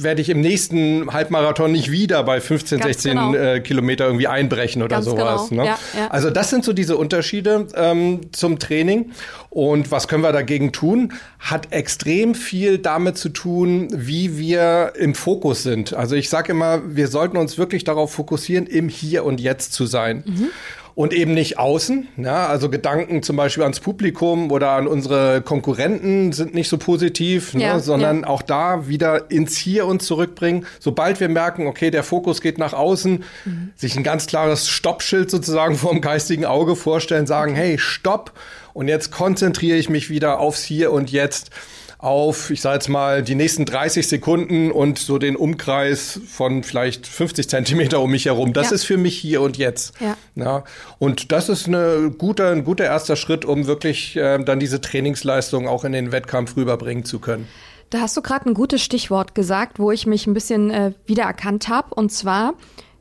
werde 0.04 0.22
ich 0.22 0.30
im 0.30 0.42
nächsten 0.42 1.12
Halbmarathon 1.12 1.72
nicht 1.72 1.92
wieder 1.92 2.24
bei 2.24 2.42
15, 2.42 2.80
Ganz 2.80 3.02
16 3.04 3.12
genau. 3.12 3.34
äh, 3.34 3.60
Kilometer 3.60 4.06
irgendwie 4.06 4.28
einbrechen 4.28 4.82
oder 4.82 4.98
Ganz 4.98 5.06
sowas. 5.06 5.50
Genau. 5.50 5.64
Ne? 5.64 5.70
Ja, 5.70 5.80
ja. 5.98 6.08
Also 6.10 6.30
das 6.30 6.50
sind 6.50 6.64
so 6.64 6.74
diese 6.74 6.98
Unterschiede 6.98 7.68
ähm, 7.76 8.22
zum 8.32 8.60
Training. 8.60 9.12
Und 9.50 9.92
was 9.92 10.08
können 10.08 10.24
wir 10.24 10.32
dagegen 10.32 10.72
tun? 10.72 11.14
Hat 11.40 11.72
extrem 11.72 12.36
viel 12.36 12.78
damit 12.78 13.18
zu 13.18 13.30
tun, 13.30 13.88
wie 13.92 14.38
wir 14.38 14.94
im 14.96 15.16
Fokus 15.16 15.64
sind. 15.64 15.94
Also 15.94 16.16
ich 16.16 16.30
sage 16.30 16.52
immer, 16.52 16.82
wir 16.86 17.08
sollten 17.08 17.38
uns 17.38 17.58
wirklich 17.58 17.84
darauf 17.84 18.14
fokussieren, 18.14 18.68
im 18.68 18.90
Hier 18.90 19.24
und 19.24 19.42
Jetzt 19.42 19.74
zu 19.74 19.86
sein. 19.86 20.24
Mhm 20.26 20.50
und 20.96 21.14
eben 21.14 21.34
nicht 21.34 21.58
außen. 21.58 22.08
Ja, 22.18 22.48
also 22.48 22.70
Gedanken 22.70 23.24
zum 23.24 23.36
Beispiel 23.36 23.64
ans 23.64 23.80
Publikum 23.80 24.52
oder 24.52 24.72
an 24.72 24.88
unsere 24.88 25.42
Konkurrenten 25.42 26.34
sind 26.34 26.54
nicht 26.54 26.70
so 26.70 26.78
positiv, 26.78 27.54
ne, 27.54 27.64
ja, 27.64 27.80
sondern 27.80 28.22
ja. 28.22 28.28
auch 28.28 28.42
da 28.42 28.88
wieder 28.88 29.32
ins 29.32 29.58
Hier 29.58 29.86
und 29.86 30.02
zurückbringen. 30.02 30.66
Sobald 30.80 31.20
wir 31.20 31.30
merken, 31.30 31.68
okay, 31.68 31.92
der 31.92 32.04
Fokus 32.04 32.42
geht 32.42 32.58
nach 32.58 32.74
außen, 32.74 33.24
mhm. 33.46 33.72
sich 33.76 33.96
ein 33.96 34.04
ganz 34.04 34.28
klares 34.28 34.68
Stoppschild 34.68 35.32
sozusagen 35.32 35.76
vor 35.76 35.92
dem 35.92 36.02
geistigen 36.02 36.46
Auge 36.46 36.76
vorstellen, 36.76 37.28
sagen, 37.28 37.56
hey, 37.56 37.78
stopp. 37.78 38.34
Und 38.74 38.88
jetzt 38.88 39.12
konzentriere 39.12 39.78
ich 39.78 39.90
mich 39.90 40.10
wieder 40.10 40.40
aufs 40.40 40.64
Hier 40.64 40.92
und 40.92 41.12
Jetzt 41.12 41.52
auf, 42.00 42.50
ich 42.50 42.62
sage 42.62 42.76
jetzt 42.76 42.88
mal, 42.88 43.22
die 43.22 43.36
nächsten 43.36 43.66
30 43.66 44.08
Sekunden 44.08 44.72
und 44.72 44.98
so 44.98 45.18
den 45.18 45.36
Umkreis 45.36 46.20
von 46.28 46.64
vielleicht 46.64 47.06
50 47.06 47.50
Zentimeter 47.50 48.00
um 48.00 48.10
mich 48.10 48.26
herum. 48.26 48.54
Das 48.54 48.70
ja. 48.70 48.76
ist 48.76 48.86
für 48.86 48.98
mich 48.98 49.18
hier 49.18 49.42
und 49.42 49.58
jetzt. 49.58 49.94
Ja. 50.00 50.16
ja. 50.36 50.64
Und 50.98 51.34
das 51.34 51.50
ist 51.50 51.68
eine 51.68 52.10
gute, 52.18 52.48
ein 52.48 52.64
guter 52.64 52.86
erster 52.86 53.18
Schritt, 53.18 53.44
um 53.44 53.68
wirklich 53.68 54.16
äh, 54.16 54.42
dann 54.44 54.62
diese 54.62 54.80
Trainingsleistung 54.80 55.68
auch 55.68 55.84
in 55.84 55.92
den 55.92 56.14
Wettkampf 56.14 56.56
rüberbringen 56.56 57.04
zu 57.04 57.20
können. 57.20 57.48
Da 57.90 58.00
hast 58.00 58.16
du 58.16 58.22
gerade 58.22 58.50
ein 58.50 58.54
gutes 58.54 58.82
Stichwort 58.82 59.36
gesagt, 59.36 59.78
wo 59.78 59.92
ich 59.92 60.08
mich 60.08 60.26
ein 60.26 60.34
bisschen 60.34 60.72
äh, 60.72 60.94
wiedererkannt 61.06 61.68
habe, 61.68 61.94
und 61.94 62.12
zwar 62.14 62.54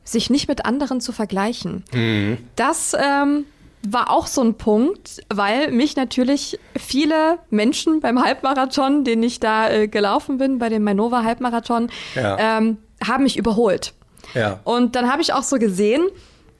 sich 0.03 0.29
nicht 0.29 0.49
mit 0.49 0.65
anderen 0.65 0.99
zu 0.99 1.13
vergleichen. 1.13 1.85
Mhm. 1.93 2.37
Das 2.55 2.93
ähm, 2.99 3.45
war 3.87 4.11
auch 4.11 4.27
so 4.27 4.41
ein 4.41 4.55
Punkt, 4.55 5.21
weil 5.29 5.71
mich 5.71 5.95
natürlich 5.95 6.59
viele 6.77 7.39
Menschen 7.49 8.01
beim 8.01 8.23
Halbmarathon, 8.23 9.03
den 9.03 9.23
ich 9.23 9.39
da 9.39 9.69
äh, 9.69 9.87
gelaufen 9.87 10.37
bin, 10.37 10.59
bei 10.59 10.69
dem 10.69 10.83
Mainova 10.83 11.23
Halbmarathon, 11.23 11.89
ja. 12.15 12.57
ähm, 12.57 12.77
haben 13.05 13.23
mich 13.23 13.37
überholt. 13.37 13.93
Ja. 14.33 14.59
Und 14.63 14.95
dann 14.95 15.11
habe 15.11 15.21
ich 15.21 15.33
auch 15.33 15.43
so 15.43 15.57
gesehen, 15.57 16.07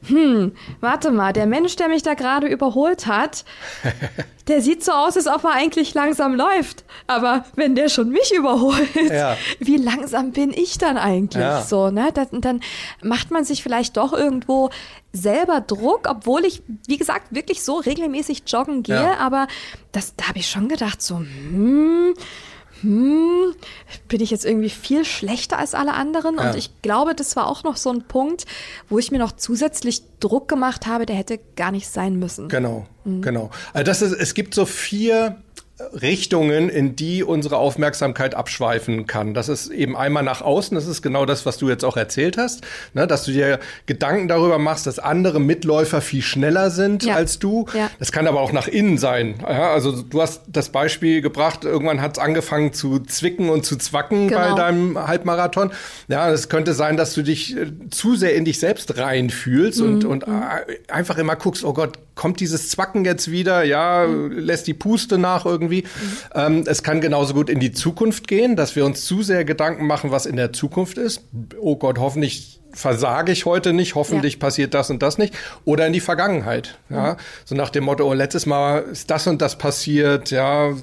hm, 0.07 0.53
warte 0.79 1.11
mal, 1.11 1.33
der 1.33 1.45
Mensch, 1.45 1.75
der 1.75 1.89
mich 1.89 2.03
da 2.03 2.13
gerade 2.13 2.47
überholt 2.47 3.05
hat, 3.05 3.43
der 4.47 4.61
sieht 4.61 4.83
so 4.83 4.93
aus, 4.93 5.17
als 5.17 5.27
ob 5.27 5.43
er 5.43 5.51
eigentlich 5.51 5.93
langsam 5.93 6.35
läuft. 6.35 6.85
Aber 7.07 7.43
wenn 7.55 7.75
der 7.75 7.89
schon 7.89 8.09
mich 8.09 8.33
überholt, 8.33 9.11
ja. 9.11 9.35
wie 9.59 9.77
langsam 9.77 10.31
bin 10.31 10.51
ich 10.51 10.77
dann 10.77 10.97
eigentlich 10.97 11.43
ja. 11.43 11.61
so, 11.61 11.89
ne? 11.91 12.11
Das, 12.13 12.27
dann 12.31 12.61
macht 13.03 13.31
man 13.31 13.43
sich 13.43 13.61
vielleicht 13.61 13.97
doch 13.97 14.13
irgendwo 14.13 14.69
selber 15.11 15.61
Druck, 15.61 16.07
obwohl 16.07 16.45
ich, 16.45 16.61
wie 16.87 16.97
gesagt, 16.97 17.33
wirklich 17.33 17.63
so 17.63 17.77
regelmäßig 17.77 18.43
joggen 18.47 18.83
gehe, 18.83 18.95
ja. 18.95 19.17
aber 19.17 19.47
das, 19.91 20.15
da 20.15 20.29
habe 20.29 20.39
ich 20.39 20.47
schon 20.47 20.69
gedacht, 20.69 21.01
so, 21.01 21.17
hm, 21.17 22.13
hm, 22.81 23.53
bin 24.07 24.21
ich 24.21 24.31
jetzt 24.31 24.45
irgendwie 24.45 24.69
viel 24.69 25.05
schlechter 25.05 25.57
als 25.57 25.73
alle 25.73 25.93
anderen? 25.93 26.37
Ja. 26.37 26.49
Und 26.49 26.57
ich 26.57 26.81
glaube, 26.81 27.15
das 27.15 27.35
war 27.35 27.47
auch 27.47 27.63
noch 27.63 27.77
so 27.77 27.91
ein 27.91 28.03
Punkt, 28.03 28.45
wo 28.89 28.99
ich 28.99 29.11
mir 29.11 29.19
noch 29.19 29.33
zusätzlich 29.33 30.03
Druck 30.19 30.47
gemacht 30.47 30.87
habe, 30.87 31.05
der 31.05 31.15
hätte 31.15 31.39
gar 31.55 31.71
nicht 31.71 31.87
sein 31.87 32.17
müssen. 32.17 32.49
Genau, 32.49 32.85
mhm. 33.05 33.21
genau. 33.21 33.49
Also 33.73 33.85
das 33.85 34.01
ist, 34.01 34.13
es 34.13 34.33
gibt 34.33 34.53
so 34.53 34.65
vier 34.65 35.37
Richtungen, 35.93 36.69
in 36.69 36.95
die 36.95 37.23
unsere 37.23 37.57
Aufmerksamkeit 37.57 38.35
abschweifen 38.35 39.07
kann. 39.07 39.33
Das 39.33 39.49
ist 39.49 39.69
eben 39.69 39.95
einmal 39.95 40.23
nach 40.23 40.41
außen, 40.41 40.75
das 40.75 40.87
ist 40.87 41.01
genau 41.01 41.25
das, 41.25 41.45
was 41.45 41.57
du 41.57 41.69
jetzt 41.69 41.85
auch 41.85 41.97
erzählt 41.97 42.37
hast, 42.37 42.61
ne, 42.93 43.07
dass 43.07 43.23
du 43.23 43.31
dir 43.31 43.59
Gedanken 43.85 44.27
darüber 44.27 44.59
machst, 44.59 44.87
dass 44.87 44.99
andere 44.99 45.39
Mitläufer 45.39 46.01
viel 46.01 46.21
schneller 46.21 46.69
sind 46.69 47.03
ja. 47.03 47.15
als 47.15 47.39
du. 47.39 47.65
Ja. 47.73 47.89
Das 47.99 48.11
kann 48.11 48.27
aber 48.27 48.41
auch 48.41 48.51
nach 48.51 48.67
innen 48.67 48.97
sein. 48.97 49.35
Ja, 49.41 49.71
also 49.71 50.01
du 50.01 50.21
hast 50.21 50.43
das 50.47 50.69
Beispiel 50.69 51.21
gebracht, 51.21 51.63
irgendwann 51.63 52.01
hat 52.01 52.17
es 52.17 52.23
angefangen 52.23 52.73
zu 52.73 52.99
zwicken 52.99 53.49
und 53.49 53.65
zu 53.65 53.77
zwacken 53.77 54.27
genau. 54.27 54.49
bei 54.49 54.55
deinem 54.55 55.07
Halbmarathon. 55.07 55.71
Ja, 56.07 56.29
es 56.31 56.49
könnte 56.49 56.73
sein, 56.73 56.97
dass 56.97 57.13
du 57.13 57.21
dich 57.21 57.55
äh, 57.55 57.67
zu 57.89 58.15
sehr 58.15 58.35
in 58.35 58.45
dich 58.45 58.59
selbst 58.59 58.97
reinfühlst 58.97 59.79
mhm. 59.79 59.87
und, 59.87 60.05
und 60.05 60.27
mhm. 60.27 60.43
einfach 60.87 61.17
immer 61.17 61.35
guckst, 61.35 61.63
oh 61.63 61.73
Gott, 61.73 61.97
kommt 62.19 62.41
dieses 62.41 62.67
Zwacken 62.67 63.05
jetzt 63.05 63.31
wieder? 63.31 63.63
Ja, 63.63 64.05
mhm. 64.05 64.31
lässt 64.37 64.67
die 64.67 64.73
Puste 64.73 65.17
nach 65.17 65.45
irgendwie. 65.45 65.83
Mhm. 65.83 66.17
Ähm, 66.35 66.63
es 66.67 66.83
kann 66.83 66.99
genauso 66.99 67.33
gut 67.33 67.49
in 67.49 67.61
die 67.61 67.71
Zukunft 67.71 68.27
gehen, 68.27 68.57
dass 68.57 68.75
wir 68.75 68.85
uns 68.85 69.05
zu 69.05 69.23
sehr 69.23 69.45
Gedanken 69.45 69.87
machen, 69.87 70.11
was 70.11 70.25
in 70.25 70.35
der 70.35 70.51
Zukunft 70.51 70.97
ist. 70.97 71.23
Oh 71.61 71.77
Gott, 71.77 71.97
hoffentlich 71.97 72.58
versage 72.71 73.31
ich 73.31 73.45
heute 73.45 73.73
nicht, 73.73 73.95
hoffentlich 73.95 74.33
ja. 74.33 74.39
passiert 74.39 74.73
das 74.73 74.89
und 74.89 75.01
das 75.01 75.17
nicht. 75.17 75.33
Oder 75.65 75.87
in 75.87 75.93
die 75.93 75.99
Vergangenheit. 75.99 76.77
Ja? 76.89 77.13
Mhm. 77.13 77.17
So 77.45 77.55
nach 77.55 77.69
dem 77.69 77.83
Motto, 77.85 78.07
oh, 78.07 78.13
letztes 78.13 78.45
Mal 78.45 78.83
ist 78.91 79.09
das 79.09 79.27
und 79.27 79.41
das 79.41 79.57
passiert, 79.57 80.31
ja, 80.31 80.73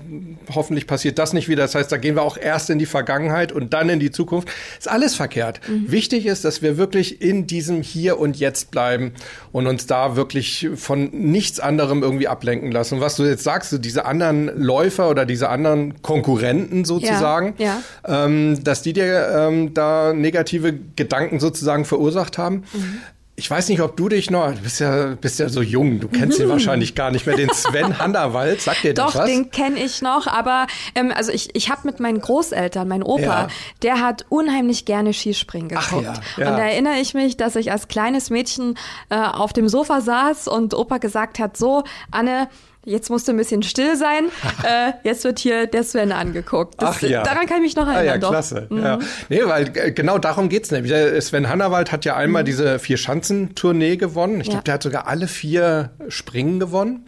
hoffentlich 0.54 0.86
passiert 0.86 1.18
das 1.18 1.32
nicht 1.32 1.48
wieder. 1.48 1.62
Das 1.62 1.74
heißt, 1.74 1.90
da 1.90 1.96
gehen 1.96 2.16
wir 2.16 2.22
auch 2.22 2.36
erst 2.36 2.70
in 2.70 2.78
die 2.78 2.86
Vergangenheit 2.86 3.52
und 3.52 3.72
dann 3.72 3.88
in 3.88 4.00
die 4.00 4.10
Zukunft. 4.10 4.48
Ist 4.78 4.88
alles 4.88 5.14
verkehrt. 5.14 5.60
Mhm. 5.68 5.90
Wichtig 5.90 6.26
ist, 6.26 6.44
dass 6.44 6.62
wir 6.62 6.76
wirklich 6.76 7.22
in 7.22 7.46
diesem 7.46 7.82
Hier 7.82 8.18
und 8.18 8.36
Jetzt 8.36 8.70
bleiben 8.70 9.12
und 9.52 9.66
uns 9.66 9.86
da 9.86 10.16
wirklich 10.16 10.68
von 10.74 11.10
nichts 11.12 11.60
anderem 11.60 12.02
irgendwie 12.02 12.28
ablenken 12.28 12.72
lassen. 12.72 12.96
Und 12.96 13.00
was 13.00 13.16
du 13.16 13.24
jetzt 13.24 13.44
sagst, 13.44 13.70
so 13.70 13.78
diese 13.78 14.04
anderen 14.06 14.46
Läufer 14.60 15.08
oder 15.08 15.24
diese 15.24 15.48
anderen 15.48 16.02
Konkurrenten 16.02 16.84
sozusagen, 16.84 17.54
ja. 17.58 17.80
Ja. 18.06 18.24
Ähm, 18.24 18.62
dass 18.62 18.82
die 18.82 18.92
dir 18.92 19.28
ähm, 19.34 19.72
da 19.72 20.12
negative 20.12 20.74
Gedanken 20.96 21.40
sozusagen 21.40 21.75
sozusagen 21.76 21.84
verursacht 21.84 22.38
haben. 22.38 22.64
Mhm. 22.72 23.00
Ich 23.38 23.50
weiß 23.50 23.68
nicht, 23.68 23.82
ob 23.82 23.98
du 23.98 24.08
dich 24.08 24.30
noch, 24.30 24.50
du 24.50 24.62
bist 24.62 24.80
ja, 24.80 25.08
bist 25.08 25.38
ja 25.38 25.50
so 25.50 25.60
jung, 25.60 26.00
du 26.00 26.08
kennst 26.08 26.38
ihn 26.38 26.48
wahrscheinlich 26.56 26.94
gar 26.94 27.10
nicht 27.10 27.26
mehr, 27.26 27.36
den 27.36 27.50
Sven 27.52 27.98
Handerwald, 27.98 28.62
sagt 28.62 28.82
dir 28.82 28.94
das 28.94 29.12
Doch, 29.12 29.20
was? 29.20 29.26
den 29.26 29.50
kenne 29.50 29.78
ich 29.78 30.00
noch, 30.00 30.26
aber 30.26 30.66
ähm, 30.94 31.12
also 31.14 31.32
ich, 31.32 31.54
ich 31.54 31.68
habe 31.70 31.82
mit 31.84 32.00
meinen 32.00 32.18
Großeltern, 32.18 32.88
mein 32.88 33.02
Opa, 33.02 33.22
ja. 33.22 33.48
der 33.82 34.00
hat 34.00 34.24
unheimlich 34.30 34.86
gerne 34.86 35.12
Skispringen 35.12 35.68
geguckt. 35.68 36.06
Ach, 36.08 36.38
ja, 36.38 36.44
ja. 36.44 36.50
Und 36.50 36.56
da 36.56 36.64
erinnere 36.64 36.94
ich 36.94 37.12
mich, 37.12 37.36
dass 37.36 37.56
ich 37.56 37.70
als 37.70 37.88
kleines 37.88 38.30
Mädchen 38.30 38.78
äh, 39.10 39.16
auf 39.16 39.52
dem 39.52 39.68
Sofa 39.68 40.00
saß 40.00 40.48
und 40.48 40.72
Opa 40.72 40.96
gesagt 40.96 41.38
hat, 41.38 41.58
so, 41.58 41.84
Anne, 42.10 42.48
jetzt 42.86 43.10
musst 43.10 43.28
du 43.28 43.32
ein 43.32 43.36
bisschen 43.36 43.62
still 43.62 43.96
sein. 43.96 44.30
äh, 44.64 44.92
jetzt 45.04 45.24
wird 45.24 45.38
hier 45.38 45.66
der 45.66 45.84
Sven 45.84 46.12
angeguckt. 46.12 46.80
Das, 46.80 46.96
Ach 46.96 47.02
ja. 47.02 47.22
Daran 47.22 47.46
kann 47.46 47.58
ich 47.58 47.62
mich 47.62 47.76
noch 47.76 47.86
erinnern. 47.86 48.02
Ah, 48.02 48.04
ja, 48.04 48.18
doch. 48.18 48.30
klasse. 48.30 48.66
Mhm. 48.70 48.82
Ja. 48.82 48.98
Nee, 49.28 49.40
weil 49.44 49.70
äh, 49.74 49.92
genau 49.92 50.18
darum 50.18 50.48
geht's 50.48 50.70
nämlich. 50.70 50.92
Sven 51.22 51.48
Hannawald 51.48 51.92
hat 51.92 52.04
ja 52.04 52.16
einmal 52.16 52.42
mhm. 52.42 52.46
diese 52.46 52.78
Vier-Schanzentournee 52.78 53.96
gewonnen. 53.96 54.40
Ich 54.40 54.46
ja. 54.46 54.52
glaube, 54.52 54.64
der 54.64 54.74
hat 54.74 54.82
sogar 54.82 55.06
alle 55.06 55.28
vier 55.28 55.90
Springen 56.08 56.60
gewonnen. 56.60 57.04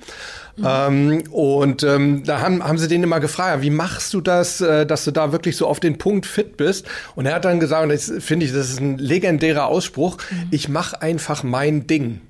Mhm. 0.56 0.66
Ähm, 0.66 1.22
und 1.30 1.82
ähm, 1.84 2.24
da 2.24 2.40
haben, 2.40 2.62
haben 2.64 2.78
sie 2.78 2.88
den 2.88 3.02
immer 3.02 3.20
gefragt, 3.20 3.62
wie 3.62 3.70
machst 3.70 4.12
du 4.12 4.20
das, 4.20 4.60
äh, 4.60 4.84
dass 4.84 5.04
du 5.04 5.12
da 5.12 5.30
wirklich 5.32 5.56
so 5.56 5.66
auf 5.66 5.78
den 5.78 5.98
Punkt 5.98 6.26
fit 6.26 6.56
bist? 6.56 6.86
Und 7.14 7.26
er 7.26 7.34
hat 7.36 7.44
dann 7.44 7.60
gesagt, 7.60 7.84
und 7.84 7.90
das 7.90 8.12
finde 8.18 8.44
ich, 8.44 8.52
das 8.52 8.70
ist 8.70 8.80
ein 8.80 8.98
legendärer 8.98 9.66
Ausspruch, 9.66 10.18
mhm. 10.30 10.48
ich 10.50 10.68
mache 10.68 11.00
einfach 11.00 11.44
mein 11.44 11.86
Ding. 11.86 12.20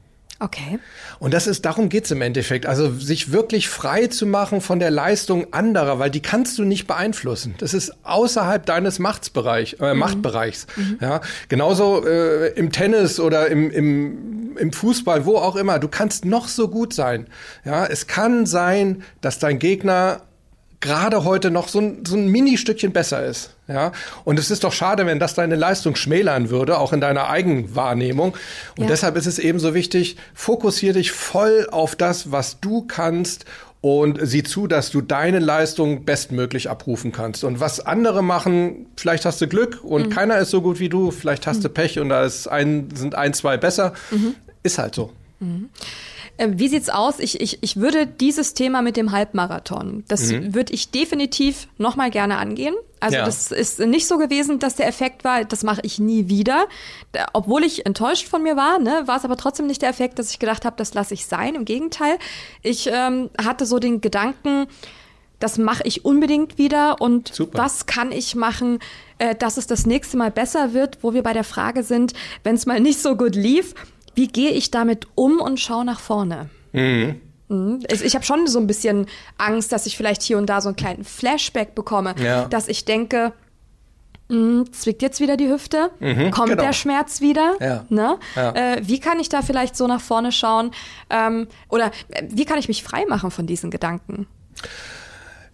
Okay. 0.40 0.78
Und 1.18 1.34
das 1.34 1.48
ist, 1.48 1.64
darum 1.64 1.88
geht's 1.88 2.12
im 2.12 2.22
Endeffekt. 2.22 2.64
Also 2.66 2.92
sich 2.92 3.32
wirklich 3.32 3.68
frei 3.68 4.06
zu 4.06 4.24
machen 4.24 4.60
von 4.60 4.78
der 4.78 4.92
Leistung 4.92 5.52
anderer, 5.52 5.98
weil 5.98 6.10
die 6.10 6.20
kannst 6.20 6.58
du 6.58 6.62
nicht 6.62 6.86
beeinflussen. 6.86 7.56
Das 7.58 7.74
ist 7.74 7.92
außerhalb 8.04 8.64
deines 8.64 9.00
Machtsbereich, 9.00 9.78
äh, 9.80 9.94
mhm. 9.94 9.98
Machtbereichs. 9.98 10.68
Mhm. 10.76 10.98
Ja, 11.00 11.22
genauso 11.48 12.06
äh, 12.06 12.52
im 12.52 12.70
Tennis 12.70 13.18
oder 13.18 13.48
im, 13.48 13.68
im, 13.72 14.56
im 14.56 14.72
Fußball, 14.72 15.26
wo 15.26 15.38
auch 15.38 15.56
immer. 15.56 15.80
Du 15.80 15.88
kannst 15.88 16.24
noch 16.24 16.46
so 16.46 16.68
gut 16.68 16.94
sein. 16.94 17.26
Ja, 17.64 17.86
es 17.86 18.06
kann 18.06 18.46
sein, 18.46 19.02
dass 19.20 19.40
dein 19.40 19.58
Gegner 19.58 20.22
gerade 20.80 21.24
heute 21.24 21.50
noch 21.50 21.68
so 21.68 21.80
ein, 21.80 22.04
so 22.06 22.16
ein 22.16 22.28
Mini-Stückchen 22.28 22.92
besser 22.92 23.24
ist. 23.24 23.54
Ja, 23.66 23.92
und 24.24 24.38
es 24.38 24.50
ist 24.50 24.64
doch 24.64 24.72
schade, 24.72 25.04
wenn 25.04 25.18
das 25.18 25.34
deine 25.34 25.54
Leistung 25.54 25.94
schmälern 25.94 26.48
würde, 26.48 26.78
auch 26.78 26.92
in 26.92 27.00
deiner 27.00 27.28
Eigenwahrnehmung. 27.28 28.34
Und 28.76 28.84
ja. 28.84 28.86
deshalb 28.86 29.16
ist 29.16 29.26
es 29.26 29.38
eben 29.38 29.58
so 29.58 29.74
wichtig, 29.74 30.16
fokussier 30.34 30.94
dich 30.94 31.12
voll 31.12 31.68
auf 31.70 31.94
das, 31.94 32.32
was 32.32 32.60
du 32.60 32.86
kannst 32.86 33.44
und 33.80 34.18
sieh 34.22 34.42
zu, 34.42 34.66
dass 34.66 34.90
du 34.90 35.00
deine 35.00 35.38
Leistung 35.38 36.04
bestmöglich 36.04 36.70
abrufen 36.70 37.12
kannst. 37.12 37.44
Und 37.44 37.60
was 37.60 37.80
andere 37.80 38.22
machen, 38.22 38.86
vielleicht 38.96 39.24
hast 39.24 39.40
du 39.40 39.48
Glück 39.48 39.84
und 39.84 40.06
mhm. 40.06 40.10
keiner 40.10 40.38
ist 40.38 40.50
so 40.50 40.62
gut 40.62 40.80
wie 40.80 40.88
du, 40.88 41.10
vielleicht 41.10 41.46
hast 41.46 41.58
mhm. 41.58 41.62
du 41.62 41.68
Pech 41.68 41.98
und 41.98 42.08
da 42.08 42.24
ist 42.24 42.48
ein, 42.48 42.88
sind 42.94 43.14
ein, 43.14 43.34
zwei 43.34 43.56
besser. 43.56 43.92
Mhm. 44.10 44.34
Ist 44.62 44.78
halt 44.78 44.94
so. 44.94 45.12
Mhm. 46.38 46.52
Äh, 46.52 46.58
wie 46.58 46.68
sieht's 46.68 46.88
aus? 46.88 47.18
Ich, 47.18 47.40
ich, 47.40 47.58
ich 47.62 47.76
würde 47.76 48.06
dieses 48.06 48.54
Thema 48.54 48.82
mit 48.82 48.96
dem 48.96 49.12
Halbmarathon, 49.12 50.04
das 50.08 50.30
mhm. 50.30 50.54
würde 50.54 50.72
ich 50.72 50.90
definitiv 50.90 51.68
nochmal 51.78 52.10
gerne 52.10 52.38
angehen. 52.38 52.74
Also 53.00 53.16
ja. 53.16 53.24
das 53.24 53.52
ist 53.52 53.78
nicht 53.78 54.08
so 54.08 54.18
gewesen, 54.18 54.58
dass 54.58 54.74
der 54.74 54.88
Effekt 54.88 55.22
war, 55.22 55.44
das 55.44 55.62
mache 55.62 55.80
ich 55.84 56.00
nie 56.00 56.28
wieder. 56.28 56.66
Obwohl 57.32 57.62
ich 57.62 57.86
enttäuscht 57.86 58.26
von 58.26 58.42
mir 58.42 58.56
war, 58.56 58.80
ne, 58.80 59.04
war 59.06 59.16
es 59.16 59.24
aber 59.24 59.36
trotzdem 59.36 59.68
nicht 59.68 59.82
der 59.82 59.88
Effekt, 59.88 60.18
dass 60.18 60.30
ich 60.30 60.40
gedacht 60.40 60.64
habe, 60.64 60.76
das 60.76 60.94
lasse 60.94 61.14
ich 61.14 61.26
sein. 61.26 61.54
Im 61.54 61.64
Gegenteil, 61.64 62.18
ich 62.62 62.88
ähm, 62.92 63.30
hatte 63.40 63.66
so 63.66 63.78
den 63.78 64.00
Gedanken, 64.00 64.66
das 65.38 65.58
mache 65.58 65.84
ich 65.84 66.04
unbedingt 66.04 66.58
wieder 66.58 67.00
und 67.00 67.32
Super. 67.32 67.58
was 67.58 67.86
kann 67.86 68.10
ich 68.10 68.34
machen, 68.34 68.80
äh, 69.18 69.34
dass 69.34 69.56
es 69.56 69.66
das 69.66 69.86
nächste 69.86 70.16
Mal 70.16 70.32
besser 70.32 70.72
wird, 70.72 70.98
wo 71.02 71.14
wir 71.14 71.22
bei 71.22 71.32
der 71.32 71.44
Frage 71.44 71.84
sind, 71.84 72.12
wenn 72.42 72.56
es 72.56 72.66
mal 72.66 72.80
nicht 72.80 73.00
so 73.00 73.16
gut 73.16 73.36
lief, 73.36 73.74
wie 74.18 74.26
gehe 74.26 74.50
ich 74.50 74.72
damit 74.72 75.06
um 75.14 75.40
und 75.40 75.60
schaue 75.60 75.84
nach 75.84 76.00
vorne? 76.00 76.50
Mhm. 76.72 77.20
mhm. 77.46 77.78
Ich 77.88 78.16
habe 78.16 78.24
schon 78.24 78.48
so 78.48 78.58
ein 78.58 78.66
bisschen 78.66 79.06
Angst, 79.38 79.70
dass 79.70 79.86
ich 79.86 79.96
vielleicht 79.96 80.22
hier 80.22 80.38
und 80.38 80.46
da 80.46 80.60
so 80.60 80.68
einen 80.68 80.76
kleinen 80.76 81.04
Flashback 81.04 81.76
bekomme, 81.76 82.16
ja. 82.20 82.46
dass 82.46 82.66
ich 82.66 82.84
denke, 82.84 83.32
mh, 84.28 84.64
zwickt 84.72 85.02
jetzt 85.02 85.20
wieder 85.20 85.36
die 85.36 85.48
Hüfte, 85.48 85.92
mhm, 86.00 86.32
kommt 86.32 86.50
genau. 86.50 86.64
der 86.64 86.72
Schmerz 86.72 87.20
wieder. 87.20 87.54
Ja. 87.60 87.84
Ne? 87.90 88.18
Ja. 88.34 88.50
Äh, 88.56 88.80
wie 88.82 88.98
kann 88.98 89.20
ich 89.20 89.28
da 89.28 89.40
vielleicht 89.40 89.76
so 89.76 89.86
nach 89.86 90.00
vorne 90.00 90.32
schauen? 90.32 90.72
Ähm, 91.10 91.46
oder 91.68 91.92
äh, 92.08 92.24
wie 92.28 92.44
kann 92.44 92.58
ich 92.58 92.66
mich 92.66 92.82
frei 92.82 93.04
machen 93.08 93.30
von 93.30 93.46
diesen 93.46 93.70
Gedanken? 93.70 94.26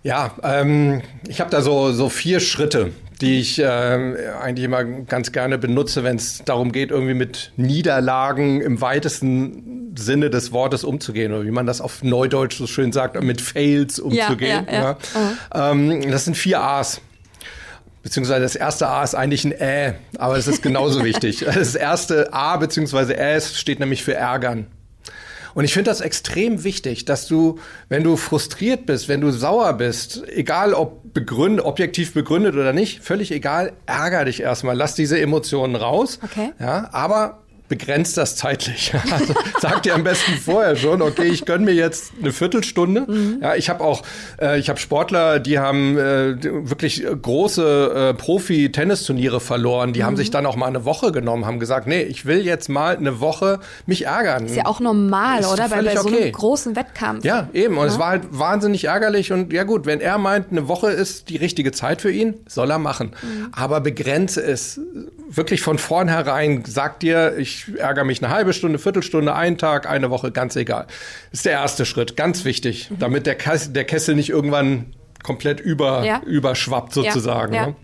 Ja, 0.04 0.34
ähm, 0.42 1.00
ich 1.26 1.40
habe 1.40 1.50
da 1.50 1.62
so, 1.62 1.90
so 1.92 2.11
vier 2.11 2.38
Schritte, 2.38 2.92
die 3.23 3.40
ich 3.40 3.58
äh, 3.58 3.64
eigentlich 3.64 4.66
immer 4.66 4.84
ganz 4.84 5.32
gerne 5.32 5.56
benutze, 5.56 6.04
wenn 6.04 6.16
es 6.16 6.42
darum 6.44 6.73
geht, 6.73 6.90
irgendwie 6.90 7.14
mit 7.14 7.52
Niederlagen 7.56 8.61
im 8.61 8.82
weitesten 8.82 9.94
Sinne 9.96 10.28
des 10.28 10.52
Wortes 10.52 10.84
umzugehen 10.84 11.32
oder 11.32 11.44
wie 11.44 11.50
man 11.50 11.64
das 11.64 11.80
auf 11.80 12.02
Neudeutsch 12.02 12.58
so 12.58 12.66
schön 12.66 12.92
sagt, 12.92 13.20
mit 13.23 13.40
Fails 13.40 13.99
umzugehen. 13.99 14.66
Ja, 14.70 14.73
ja, 14.73 14.96
ja. 15.54 15.70
Ähm, 15.70 16.11
das 16.11 16.26
sind 16.26 16.37
vier 16.37 16.61
A's. 16.61 17.00
Beziehungsweise 18.02 18.42
das 18.42 18.56
erste 18.56 18.88
A 18.88 19.02
ist 19.02 19.14
eigentlich 19.14 19.46
ein 19.46 19.52
Ä, 19.52 19.94
aber 20.18 20.37
es 20.37 20.46
ist 20.46 20.62
genauso 20.62 21.02
wichtig. 21.04 21.46
Das 21.46 21.75
erste 21.75 22.34
A 22.34 22.58
beziehungsweise 22.58 23.16
Ä 23.16 23.40
steht 23.40 23.80
nämlich 23.80 24.04
für 24.04 24.14
ärgern. 24.14 24.66
Und 25.54 25.64
ich 25.64 25.73
finde 25.73 25.90
das 25.90 26.00
extrem 26.00 26.64
wichtig, 26.64 27.04
dass 27.04 27.26
du, 27.26 27.58
wenn 27.88 28.02
du 28.02 28.16
frustriert 28.16 28.87
bist, 28.87 29.08
wenn 29.08 29.20
du 29.20 29.30
sauer 29.30 29.73
bist, 29.75 30.23
egal 30.28 30.75
ob 30.75 31.14
begründet, 31.14 31.64
objektiv 31.64 32.12
begründet 32.12 32.54
oder 32.54 32.73
nicht, 32.73 33.02
völlig 33.02 33.30
egal, 33.30 33.73
ärger 33.87 34.25
dich 34.25 34.40
erstmal, 34.40 34.76
lass 34.76 34.94
diese 34.94 35.20
Emotionen 35.20 35.76
raus. 35.76 36.18
Okay. 36.23 36.52
Ja, 36.58 36.88
aber 36.92 37.43
begrenzt 37.75 38.16
das 38.16 38.37
zeitlich. 38.37 38.93
Also 39.14 39.35
sag 39.61 39.83
dir 39.83 39.95
am 39.95 40.02
besten 40.02 40.33
vorher 40.33 40.76
schon, 40.76 41.00
okay, 41.00 41.26
ich 41.26 41.45
gönn 41.45 41.64
mir 41.64 41.75
jetzt 41.75 42.12
eine 42.21 42.33
Viertelstunde. 42.33 43.02
Mhm. 43.07 43.38
Ja, 43.43 43.54
ich 43.54 43.69
habe 43.69 43.85
auch, 43.85 44.02
äh, 44.40 44.59
ich 44.59 44.69
habe 44.69 44.81
Sportler, 44.81 45.38
die 45.38 45.59
haben 45.59 45.97
äh, 45.97 46.43
wirklich 46.43 47.04
große 47.04 48.12
äh, 48.12 48.14
Profi-Tennisturniere 48.14 49.40
verloren. 49.40 49.93
Die 49.93 50.00
mhm. 50.00 50.04
haben 50.04 50.16
sich 50.16 50.31
dann 50.31 50.47
auch 50.47 50.57
mal 50.57 50.66
eine 50.66 50.85
Woche 50.85 51.12
genommen, 51.12 51.47
haben 51.47 51.61
gesagt, 51.61 51.87
nee, 51.87 52.02
ich 52.02 52.26
will 52.26 52.45
jetzt 52.45 52.69
mal 52.69 52.97
eine 52.97 53.21
Woche 53.21 53.61
mich 53.87 54.07
ärgern. 54.07 54.47
Ist 54.47 54.57
ja 54.57 54.66
auch 54.66 54.81
normal, 54.81 55.40
Ist 55.40 55.52
oder? 55.52 55.69
Bei, 55.69 55.83
bei 55.83 55.97
so 55.97 56.09
einem 56.09 56.33
großen 56.33 56.75
Wettkampf. 56.75 57.25
Ja, 57.25 57.49
eben. 57.52 57.76
Und 57.76 57.87
ja. 57.87 57.93
es 57.93 57.99
war 57.99 58.09
halt 58.09 58.23
wahnsinnig 58.31 58.85
ärgerlich. 58.85 59.33
Und 59.33 59.52
ja 59.52 59.64
gut, 59.64 59.87
wenn 59.87 60.00
er 60.00 60.19
meint, 60.19 60.50
eine 60.50 60.66
Woche 60.66 60.90
ist 60.90 61.28
die 61.28 61.37
richtige 61.37 61.73
Zeit 61.73 62.00
für 62.00 62.11
ihn, 62.11 62.35
soll 62.49 62.71
er 62.71 62.78
machen. 62.78 63.12
Mhm. 63.23 63.49
Aber 63.52 63.81
begrenze 63.81 64.43
es 64.43 64.81
wirklich 65.28 65.62
von 65.62 65.78
vornherein. 65.78 66.64
Sag 66.66 67.00
dir, 67.00 67.37
ich 67.38 67.63
ich 67.68 67.80
ärgere 67.80 68.04
mich 68.04 68.23
eine 68.23 68.33
halbe 68.33 68.52
Stunde, 68.52 68.78
Viertelstunde, 68.78 69.35
einen 69.35 69.59
Tag, 69.59 69.88
eine 69.88 70.11
Woche, 70.11 70.33
ganz 70.33 70.56
egal. 70.56 70.87
Das 71.30 71.40
ist 71.40 71.47
der 71.47 71.52
erste 71.52 71.87
Schritt, 71.87 72.16
ganz 72.16 72.44
wichtig, 72.44 72.90
mhm. 72.90 72.99
damit 72.99 73.26
der, 73.26 73.35
Kessel, 73.35 73.73
der 73.73 73.85
Kessel 73.85 74.14
nicht 74.14 74.30
irgendwann 74.30 74.94
komplett 75.23 75.59
über, 75.59 76.04
ja. 76.04 76.21
überschwappt 76.25 76.92
sozusagen. 76.92 77.54
Ja. 77.54 77.61
Ja. 77.61 77.66
Ne? 77.68 77.76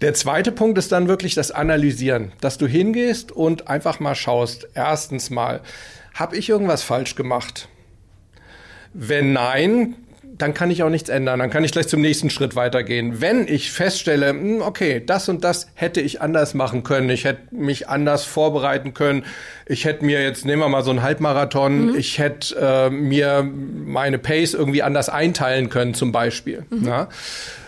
Der 0.00 0.14
zweite 0.14 0.50
Punkt 0.50 0.78
ist 0.78 0.90
dann 0.90 1.06
wirklich 1.06 1.34
das 1.34 1.52
Analysieren, 1.52 2.32
dass 2.40 2.58
du 2.58 2.66
hingehst 2.66 3.30
und 3.30 3.68
einfach 3.68 4.00
mal 4.00 4.14
schaust. 4.14 4.68
Erstens 4.74 5.30
mal, 5.30 5.60
habe 6.14 6.36
ich 6.36 6.48
irgendwas 6.48 6.82
falsch 6.82 7.14
gemacht? 7.14 7.68
Wenn 8.94 9.32
nein, 9.32 9.94
dann 10.38 10.54
kann 10.54 10.70
ich 10.70 10.82
auch 10.82 10.88
nichts 10.88 11.08
ändern. 11.08 11.40
Dann 11.40 11.50
kann 11.50 11.64
ich 11.64 11.72
gleich 11.72 11.88
zum 11.88 12.00
nächsten 12.00 12.30
Schritt 12.30 12.56
weitergehen. 12.56 13.20
Wenn 13.20 13.46
ich 13.48 13.72
feststelle, 13.72 14.30
hm, 14.30 14.62
okay, 14.62 15.02
das 15.04 15.28
und 15.28 15.44
das 15.44 15.68
hätte 15.74 16.00
ich 16.00 16.22
anders 16.22 16.54
machen 16.54 16.84
können, 16.84 17.10
ich 17.10 17.24
hätte 17.24 17.54
mich 17.54 17.88
anders 17.88 18.24
vorbereiten 18.24 18.94
können, 18.94 19.24
ich 19.66 19.84
hätte 19.84 20.04
mir 20.04 20.22
jetzt, 20.22 20.44
nehmen 20.44 20.62
wir 20.62 20.68
mal 20.68 20.84
so 20.84 20.90
einen 20.90 21.02
Halbmarathon, 21.02 21.88
mhm. 21.88 21.96
ich 21.96 22.18
hätte 22.18 22.56
äh, 22.60 22.90
mir 22.90 23.42
meine 23.42 24.18
Pace 24.18 24.54
irgendwie 24.54 24.82
anders 24.82 25.08
einteilen 25.08 25.68
können, 25.68 25.94
zum 25.94 26.12
Beispiel. 26.12 26.64
Mhm. 26.70 26.86
Ja? 26.86 27.08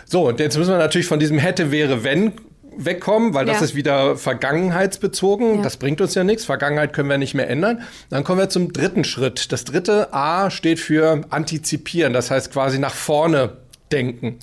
So, 0.05 0.27
und 0.27 0.39
jetzt 0.39 0.57
müssen 0.57 0.71
wir 0.71 0.77
natürlich 0.77 1.07
von 1.07 1.19
diesem 1.19 1.37
hätte, 1.37 1.71
wäre, 1.71 2.03
wenn 2.03 2.33
wegkommen, 2.75 3.33
weil 3.33 3.45
das 3.45 3.59
ja. 3.59 3.65
ist 3.65 3.75
wieder 3.75 4.15
vergangenheitsbezogen. 4.17 5.57
Ja. 5.57 5.61
Das 5.61 5.77
bringt 5.77 6.01
uns 6.01 6.15
ja 6.15 6.23
nichts. 6.23 6.45
Vergangenheit 6.45 6.93
können 6.93 7.09
wir 7.09 7.17
nicht 7.17 7.33
mehr 7.33 7.49
ändern. 7.49 7.83
Dann 8.09 8.23
kommen 8.23 8.39
wir 8.39 8.49
zum 8.49 8.73
dritten 8.73 9.03
Schritt. 9.03 9.51
Das 9.51 9.65
dritte 9.65 10.13
A 10.13 10.49
steht 10.49 10.79
für 10.79 11.21
antizipieren. 11.29 12.13
Das 12.13 12.31
heißt 12.31 12.51
quasi 12.51 12.79
nach 12.79 12.95
vorne 12.95 13.57
denken. 13.91 14.39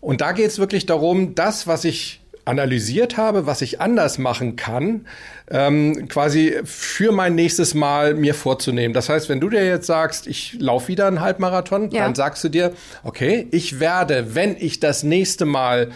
Und 0.00 0.20
da 0.20 0.32
geht 0.32 0.48
es 0.48 0.58
wirklich 0.58 0.86
darum, 0.86 1.34
das, 1.34 1.66
was 1.66 1.84
ich 1.84 2.22
analysiert 2.44 3.16
habe, 3.16 3.46
was 3.46 3.62
ich 3.62 3.80
anders 3.80 4.18
machen 4.18 4.56
kann, 4.56 5.06
ähm, 5.50 6.08
quasi 6.08 6.58
für 6.64 7.12
mein 7.12 7.34
nächstes 7.34 7.74
Mal 7.74 8.14
mir 8.14 8.34
vorzunehmen. 8.34 8.94
Das 8.94 9.08
heißt, 9.08 9.28
wenn 9.28 9.40
du 9.40 9.48
dir 9.48 9.64
jetzt 9.64 9.86
sagst, 9.86 10.26
ich 10.26 10.56
laufe 10.58 10.88
wieder 10.88 11.06
einen 11.06 11.20
Halbmarathon, 11.20 11.90
ja. 11.90 12.02
dann 12.02 12.14
sagst 12.14 12.42
du 12.42 12.48
dir, 12.48 12.72
okay, 13.04 13.46
ich 13.52 13.78
werde, 13.78 14.34
wenn 14.34 14.56
ich 14.58 14.80
das 14.80 15.04
nächste 15.04 15.44
Mal 15.44 15.92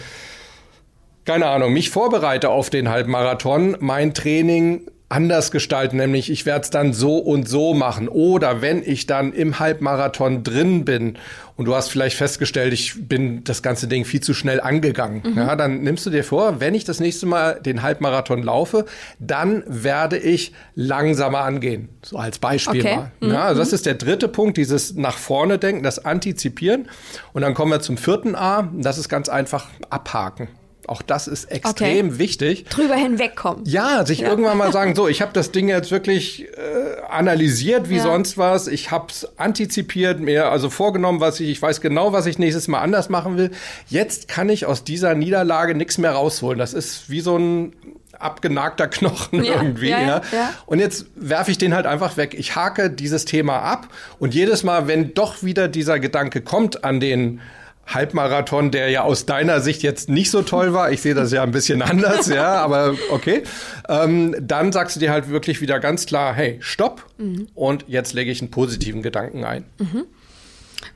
keine 1.26 1.46
Ahnung, 1.46 1.72
mich 1.72 1.90
vorbereite 1.90 2.48
auf 2.48 2.70
den 2.70 2.88
Halbmarathon, 2.88 3.76
mein 3.80 4.14
Training 4.14 4.86
anders 5.08 5.52
gestalten, 5.52 5.98
nämlich 5.98 6.30
ich 6.30 6.46
werde 6.46 6.62
es 6.62 6.70
dann 6.70 6.92
so 6.92 7.18
und 7.18 7.48
so 7.48 7.74
machen. 7.74 8.08
Oder 8.08 8.60
wenn 8.60 8.82
ich 8.84 9.06
dann 9.06 9.32
im 9.32 9.60
Halbmarathon 9.60 10.42
drin 10.42 10.84
bin 10.84 11.16
und 11.56 11.66
du 11.66 11.76
hast 11.76 11.90
vielleicht 11.90 12.16
festgestellt, 12.16 12.72
ich 12.72 13.08
bin 13.08 13.44
das 13.44 13.62
ganze 13.62 13.86
Ding 13.86 14.04
viel 14.04 14.20
zu 14.20 14.34
schnell 14.34 14.60
angegangen, 14.60 15.22
mhm. 15.24 15.36
ja, 15.36 15.54
dann 15.54 15.82
nimmst 15.82 16.06
du 16.06 16.10
dir 16.10 16.24
vor, 16.24 16.58
wenn 16.58 16.74
ich 16.74 16.84
das 16.84 16.98
nächste 16.98 17.26
Mal 17.26 17.60
den 17.60 17.82
Halbmarathon 17.82 18.42
laufe, 18.42 18.84
dann 19.20 19.62
werde 19.66 20.18
ich 20.18 20.52
langsamer 20.74 21.40
angehen. 21.40 21.88
So 22.02 22.18
als 22.18 22.40
Beispiel 22.40 22.80
okay. 22.80 22.96
mal. 22.96 23.12
Mhm. 23.20 23.32
Ja, 23.32 23.44
also 23.44 23.60
das 23.60 23.72
ist 23.72 23.86
der 23.86 23.94
dritte 23.94 24.26
Punkt, 24.26 24.56
dieses 24.56 24.94
nach 24.94 25.18
vorne 25.18 25.58
denken, 25.58 25.84
das 25.84 26.04
Antizipieren. 26.04 26.88
Und 27.32 27.42
dann 27.42 27.54
kommen 27.54 27.70
wir 27.70 27.80
zum 27.80 27.96
vierten 27.96 28.34
A, 28.34 28.68
das 28.76 28.98
ist 28.98 29.08
ganz 29.08 29.28
einfach 29.28 29.68
abhaken. 29.88 30.48
Auch 30.86 31.02
das 31.02 31.26
ist 31.26 31.46
extrem 31.46 32.08
okay. 32.08 32.18
wichtig. 32.18 32.64
Drüber 32.66 32.94
hinwegkommen. 32.94 33.64
Ja, 33.66 34.06
sich 34.06 34.20
ja. 34.20 34.28
irgendwann 34.28 34.56
mal 34.56 34.72
sagen, 34.72 34.94
so, 34.96 35.08
ich 35.08 35.20
habe 35.20 35.32
das 35.32 35.50
Ding 35.50 35.68
jetzt 35.68 35.90
wirklich 35.90 36.46
äh, 36.56 37.00
analysiert 37.08 37.88
wie 37.88 37.96
ja. 37.96 38.02
sonst 38.02 38.38
was. 38.38 38.68
Ich 38.68 38.90
habe 38.90 39.06
es 39.10 39.28
antizipiert, 39.38 40.20
mir 40.20 40.50
also 40.50 40.70
vorgenommen, 40.70 41.20
was 41.20 41.40
ich, 41.40 41.50
ich 41.50 41.60
weiß 41.60 41.80
genau, 41.80 42.12
was 42.12 42.26
ich 42.26 42.38
nächstes 42.38 42.68
Mal 42.68 42.80
anders 42.80 43.08
machen 43.08 43.36
will. 43.36 43.50
Jetzt 43.88 44.28
kann 44.28 44.48
ich 44.48 44.66
aus 44.66 44.84
dieser 44.84 45.14
Niederlage 45.14 45.74
nichts 45.74 45.98
mehr 45.98 46.12
rausholen. 46.12 46.58
Das 46.58 46.72
ist 46.72 47.10
wie 47.10 47.20
so 47.20 47.36
ein 47.36 47.72
abgenagter 48.18 48.86
Knochen 48.86 49.44
ja, 49.44 49.54
irgendwie. 49.54 49.90
Ja, 49.90 50.00
ja. 50.00 50.22
ja, 50.32 50.54
Und 50.66 50.78
jetzt 50.78 51.06
werfe 51.16 51.50
ich 51.50 51.58
den 51.58 51.74
halt 51.74 51.86
einfach 51.86 52.16
weg. 52.16 52.34
Ich 52.38 52.56
hake 52.56 52.90
dieses 52.90 53.24
Thema 53.24 53.60
ab 53.60 53.88
und 54.18 54.34
jedes 54.34 54.62
Mal, 54.62 54.86
wenn 54.86 55.14
doch 55.14 55.42
wieder 55.42 55.68
dieser 55.68 55.98
Gedanke 55.98 56.40
kommt 56.40 56.84
an 56.84 57.00
den 57.00 57.40
Halbmarathon, 57.86 58.70
der 58.70 58.90
ja 58.90 59.02
aus 59.02 59.26
deiner 59.26 59.60
Sicht 59.60 59.82
jetzt 59.82 60.08
nicht 60.08 60.30
so 60.30 60.42
toll 60.42 60.72
war. 60.72 60.90
Ich 60.90 61.02
sehe 61.02 61.14
das 61.14 61.32
ja 61.32 61.42
ein 61.42 61.52
bisschen 61.52 61.82
anders, 61.82 62.26
ja, 62.26 62.54
aber 62.62 62.94
okay. 63.10 63.44
Ähm, 63.88 64.34
dann 64.40 64.72
sagst 64.72 64.96
du 64.96 65.00
dir 65.00 65.12
halt 65.12 65.28
wirklich 65.28 65.60
wieder 65.60 65.78
ganz 65.78 66.06
klar, 66.06 66.34
hey, 66.34 66.58
stopp. 66.60 67.04
Mhm. 67.18 67.48
Und 67.54 67.84
jetzt 67.86 68.12
lege 68.12 68.30
ich 68.30 68.40
einen 68.40 68.50
positiven 68.50 69.02
Gedanken 69.02 69.44
ein. 69.44 69.64
Mhm. 69.78 70.04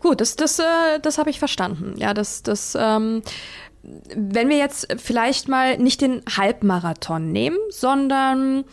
Gut, 0.01 0.21
das, 0.21 0.37
das, 0.37 0.59
äh, 0.59 0.99
das 1.01 1.19
habe 1.19 1.31
ich 1.31 1.39
verstanden. 1.39 1.95
Ja, 1.97 2.13
das, 2.13 2.43
das, 2.43 2.77
ähm, 2.79 3.23
wenn 3.83 4.49
wir 4.49 4.59
jetzt 4.59 4.89
vielleicht 4.99 5.49
mal 5.49 5.79
nicht 5.79 6.01
den 6.01 6.23
Halbmarathon 6.37 7.31
nehmen, 7.31 7.57
sondern 7.71 8.65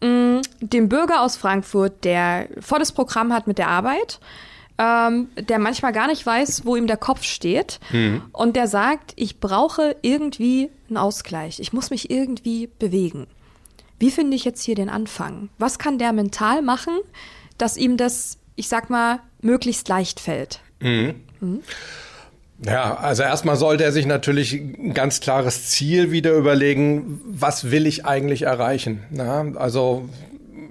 mh, 0.00 0.08
mm, 0.08 0.42
den 0.60 0.88
Bürger 0.88 1.22
aus 1.22 1.36
Frankfurt, 1.36 2.04
der 2.04 2.48
volles 2.60 2.92
Programm 2.92 3.32
hat 3.32 3.46
mit 3.46 3.58
der 3.58 3.68
Arbeit, 3.68 4.18
ähm, 4.78 5.28
der 5.36 5.58
manchmal 5.58 5.92
gar 5.92 6.06
nicht 6.06 6.24
weiß, 6.24 6.64
wo 6.64 6.76
ihm 6.76 6.86
der 6.86 6.96
Kopf 6.96 7.22
steht. 7.22 7.80
Mhm. 7.92 8.22
Und 8.32 8.56
der 8.56 8.66
sagt, 8.66 9.12
ich 9.16 9.40
brauche 9.40 9.96
irgendwie 10.02 10.70
einen 10.88 10.98
Ausgleich. 10.98 11.60
Ich 11.60 11.72
muss 11.72 11.90
mich 11.90 12.10
irgendwie 12.10 12.68
bewegen. 12.78 13.26
Wie 13.98 14.10
finde 14.10 14.36
ich 14.36 14.44
jetzt 14.44 14.62
hier 14.62 14.74
den 14.74 14.90
Anfang? 14.90 15.48
Was 15.58 15.78
kann 15.78 15.98
der 15.98 16.12
mental 16.12 16.62
machen, 16.62 16.98
dass 17.56 17.76
ihm 17.76 17.96
das, 17.96 18.38
ich 18.54 18.68
sag 18.68 18.90
mal, 18.90 19.20
möglichst 19.40 19.88
leicht 19.88 20.20
fällt? 20.20 20.60
Mhm. 20.80 21.14
Mhm. 21.40 21.62
Ja, 22.64 22.96
also 22.96 23.22
erstmal 23.22 23.56
sollte 23.56 23.84
er 23.84 23.92
sich 23.92 24.06
natürlich 24.06 24.54
ein 24.54 24.94
ganz 24.94 25.20
klares 25.20 25.68
Ziel 25.68 26.10
wieder 26.10 26.32
überlegen, 26.32 27.20
was 27.26 27.70
will 27.70 27.86
ich 27.86 28.06
eigentlich 28.06 28.42
erreichen? 28.42 29.02
Na, 29.10 29.52
also 29.56 30.08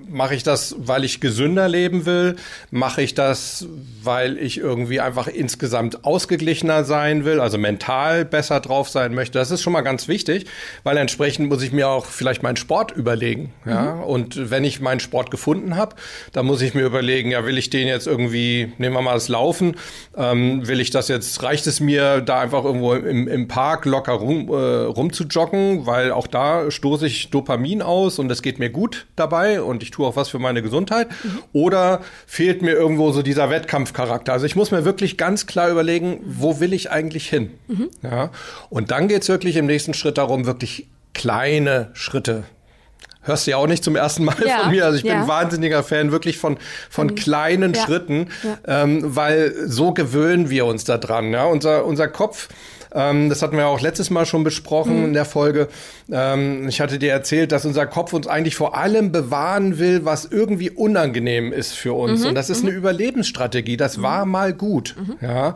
mache 0.09 0.35
ich 0.35 0.43
das, 0.43 0.75
weil 0.77 1.03
ich 1.03 1.19
gesünder 1.19 1.67
leben 1.67 2.05
will? 2.05 2.35
Mache 2.71 3.01
ich 3.01 3.13
das, 3.13 3.67
weil 4.03 4.37
ich 4.37 4.57
irgendwie 4.57 4.99
einfach 4.99 5.27
insgesamt 5.27 6.05
ausgeglichener 6.05 6.83
sein 6.83 7.25
will, 7.25 7.39
also 7.39 7.57
mental 7.57 8.25
besser 8.25 8.59
drauf 8.59 8.89
sein 8.89 9.13
möchte? 9.13 9.39
Das 9.39 9.51
ist 9.51 9.61
schon 9.61 9.73
mal 9.73 9.81
ganz 9.81 10.07
wichtig, 10.07 10.45
weil 10.83 10.97
entsprechend 10.97 11.49
muss 11.49 11.61
ich 11.63 11.71
mir 11.71 11.89
auch 11.89 12.05
vielleicht 12.05 12.43
meinen 12.43 12.57
Sport 12.57 12.91
überlegen. 12.91 13.53
Ja? 13.65 13.95
Mhm. 13.95 14.03
Und 14.03 14.51
wenn 14.51 14.63
ich 14.63 14.79
meinen 14.81 14.99
Sport 14.99 15.31
gefunden 15.31 15.75
habe, 15.75 15.95
dann 16.33 16.45
muss 16.45 16.61
ich 16.61 16.73
mir 16.73 16.85
überlegen, 16.85 17.31
ja, 17.31 17.45
will 17.45 17.57
ich 17.57 17.69
den 17.69 17.87
jetzt 17.87 18.07
irgendwie, 18.07 18.73
nehmen 18.77 18.95
wir 18.95 19.01
mal 19.01 19.13
das 19.13 19.27
Laufen, 19.27 19.75
ähm, 20.15 20.67
will 20.67 20.79
ich 20.79 20.91
das 20.91 21.07
jetzt, 21.07 21.41
reicht 21.43 21.67
es 21.67 21.79
mir, 21.79 22.21
da 22.21 22.39
einfach 22.39 22.63
irgendwo 22.63 22.93
im, 22.93 23.27
im 23.27 23.47
Park 23.47 23.85
locker 23.85 24.13
rum, 24.13 24.49
äh, 24.49 24.53
rum 24.53 25.11
zu 25.11 25.23
joggen, 25.23 25.85
weil 25.85 26.11
auch 26.11 26.27
da 26.27 26.69
stoße 26.69 27.07
ich 27.07 27.29
Dopamin 27.29 27.81
aus 27.81 28.19
und 28.19 28.31
es 28.31 28.41
geht 28.41 28.59
mir 28.59 28.69
gut 28.69 29.05
dabei 29.15 29.61
und 29.61 29.83
ich 29.83 29.91
tue 29.95 30.05
auch 30.05 30.15
was 30.15 30.29
für 30.29 30.39
meine 30.39 30.61
Gesundheit. 30.61 31.09
Mhm. 31.23 31.43
Oder 31.53 32.01
fehlt 32.27 32.61
mir 32.61 32.73
irgendwo 32.73 33.11
so 33.11 33.21
dieser 33.21 33.49
Wettkampfcharakter? 33.49 34.33
Also 34.33 34.45
ich 34.45 34.55
muss 34.55 34.71
mir 34.71 34.85
wirklich 34.85 35.17
ganz 35.17 35.47
klar 35.47 35.69
überlegen, 35.69 36.19
wo 36.25 36.59
will 36.59 36.73
ich 36.73 36.91
eigentlich 36.91 37.29
hin? 37.29 37.51
Mhm. 37.67 37.89
Ja. 38.03 38.31
Und 38.69 38.91
dann 38.91 39.07
geht 39.07 39.23
es 39.23 39.29
wirklich 39.29 39.55
im 39.55 39.65
nächsten 39.65 39.93
Schritt 39.93 40.17
darum, 40.17 40.45
wirklich 40.45 40.87
kleine 41.13 41.89
Schritte 41.93 42.43
hörst 43.25 43.47
du 43.47 43.51
ja 43.51 43.57
auch 43.57 43.65
nicht 43.65 43.83
zum 43.83 43.95
ersten 43.95 44.23
Mal 44.23 44.35
ja, 44.45 44.59
von 44.59 44.71
mir. 44.71 44.85
Also 44.85 44.97
ich 44.97 45.03
bin 45.03 45.13
ja. 45.13 45.27
wahnsinniger 45.27 45.83
Fan 45.83 46.11
wirklich 46.11 46.37
von, 46.37 46.57
von 46.89 47.07
mhm. 47.07 47.15
kleinen 47.15 47.73
ja, 47.73 47.83
Schritten, 47.83 48.27
ähm, 48.67 49.01
weil 49.03 49.53
so 49.65 49.93
gewöhnen 49.93 50.49
wir 50.49 50.65
uns 50.65 50.83
da 50.83 50.97
dran. 50.97 51.31
Ja? 51.31 51.45
Unser, 51.45 51.85
unser 51.85 52.07
Kopf 52.07 52.49
ähm, 52.95 53.29
das 53.29 53.41
hatten 53.41 53.57
wir 53.57 53.67
auch 53.67 53.81
letztes 53.81 54.09
Mal 54.09 54.25
schon 54.25 54.43
besprochen 54.43 54.99
mhm. 54.99 55.05
in 55.05 55.13
der 55.13 55.25
Folge. 55.25 55.67
Ähm, 56.09 56.67
ich 56.69 56.79
hatte 56.79 56.97
dir 56.97 57.11
erzählt, 57.11 57.51
dass 57.51 57.65
unser 57.65 57.85
Kopf 57.85 58.13
uns 58.13 58.25
eigentlich 58.25 58.55
vor 58.55 58.77
allem 58.77 59.11
bewahren 59.11 59.77
will, 59.77 60.05
was 60.05 60.25
irgendwie 60.25 60.69
unangenehm 60.69 61.51
ist 61.51 61.73
für 61.73 61.93
uns. 61.93 62.21
Mhm. 62.21 62.29
Und 62.29 62.35
das 62.35 62.49
ist 62.49 62.63
mhm. 62.63 62.69
eine 62.69 62.77
Überlebensstrategie. 62.77 63.75
Das 63.75 64.01
war 64.01 64.25
mhm. 64.25 64.31
mal 64.31 64.53
gut. 64.53 64.95
Mhm. 64.97 65.15
Ja. 65.21 65.55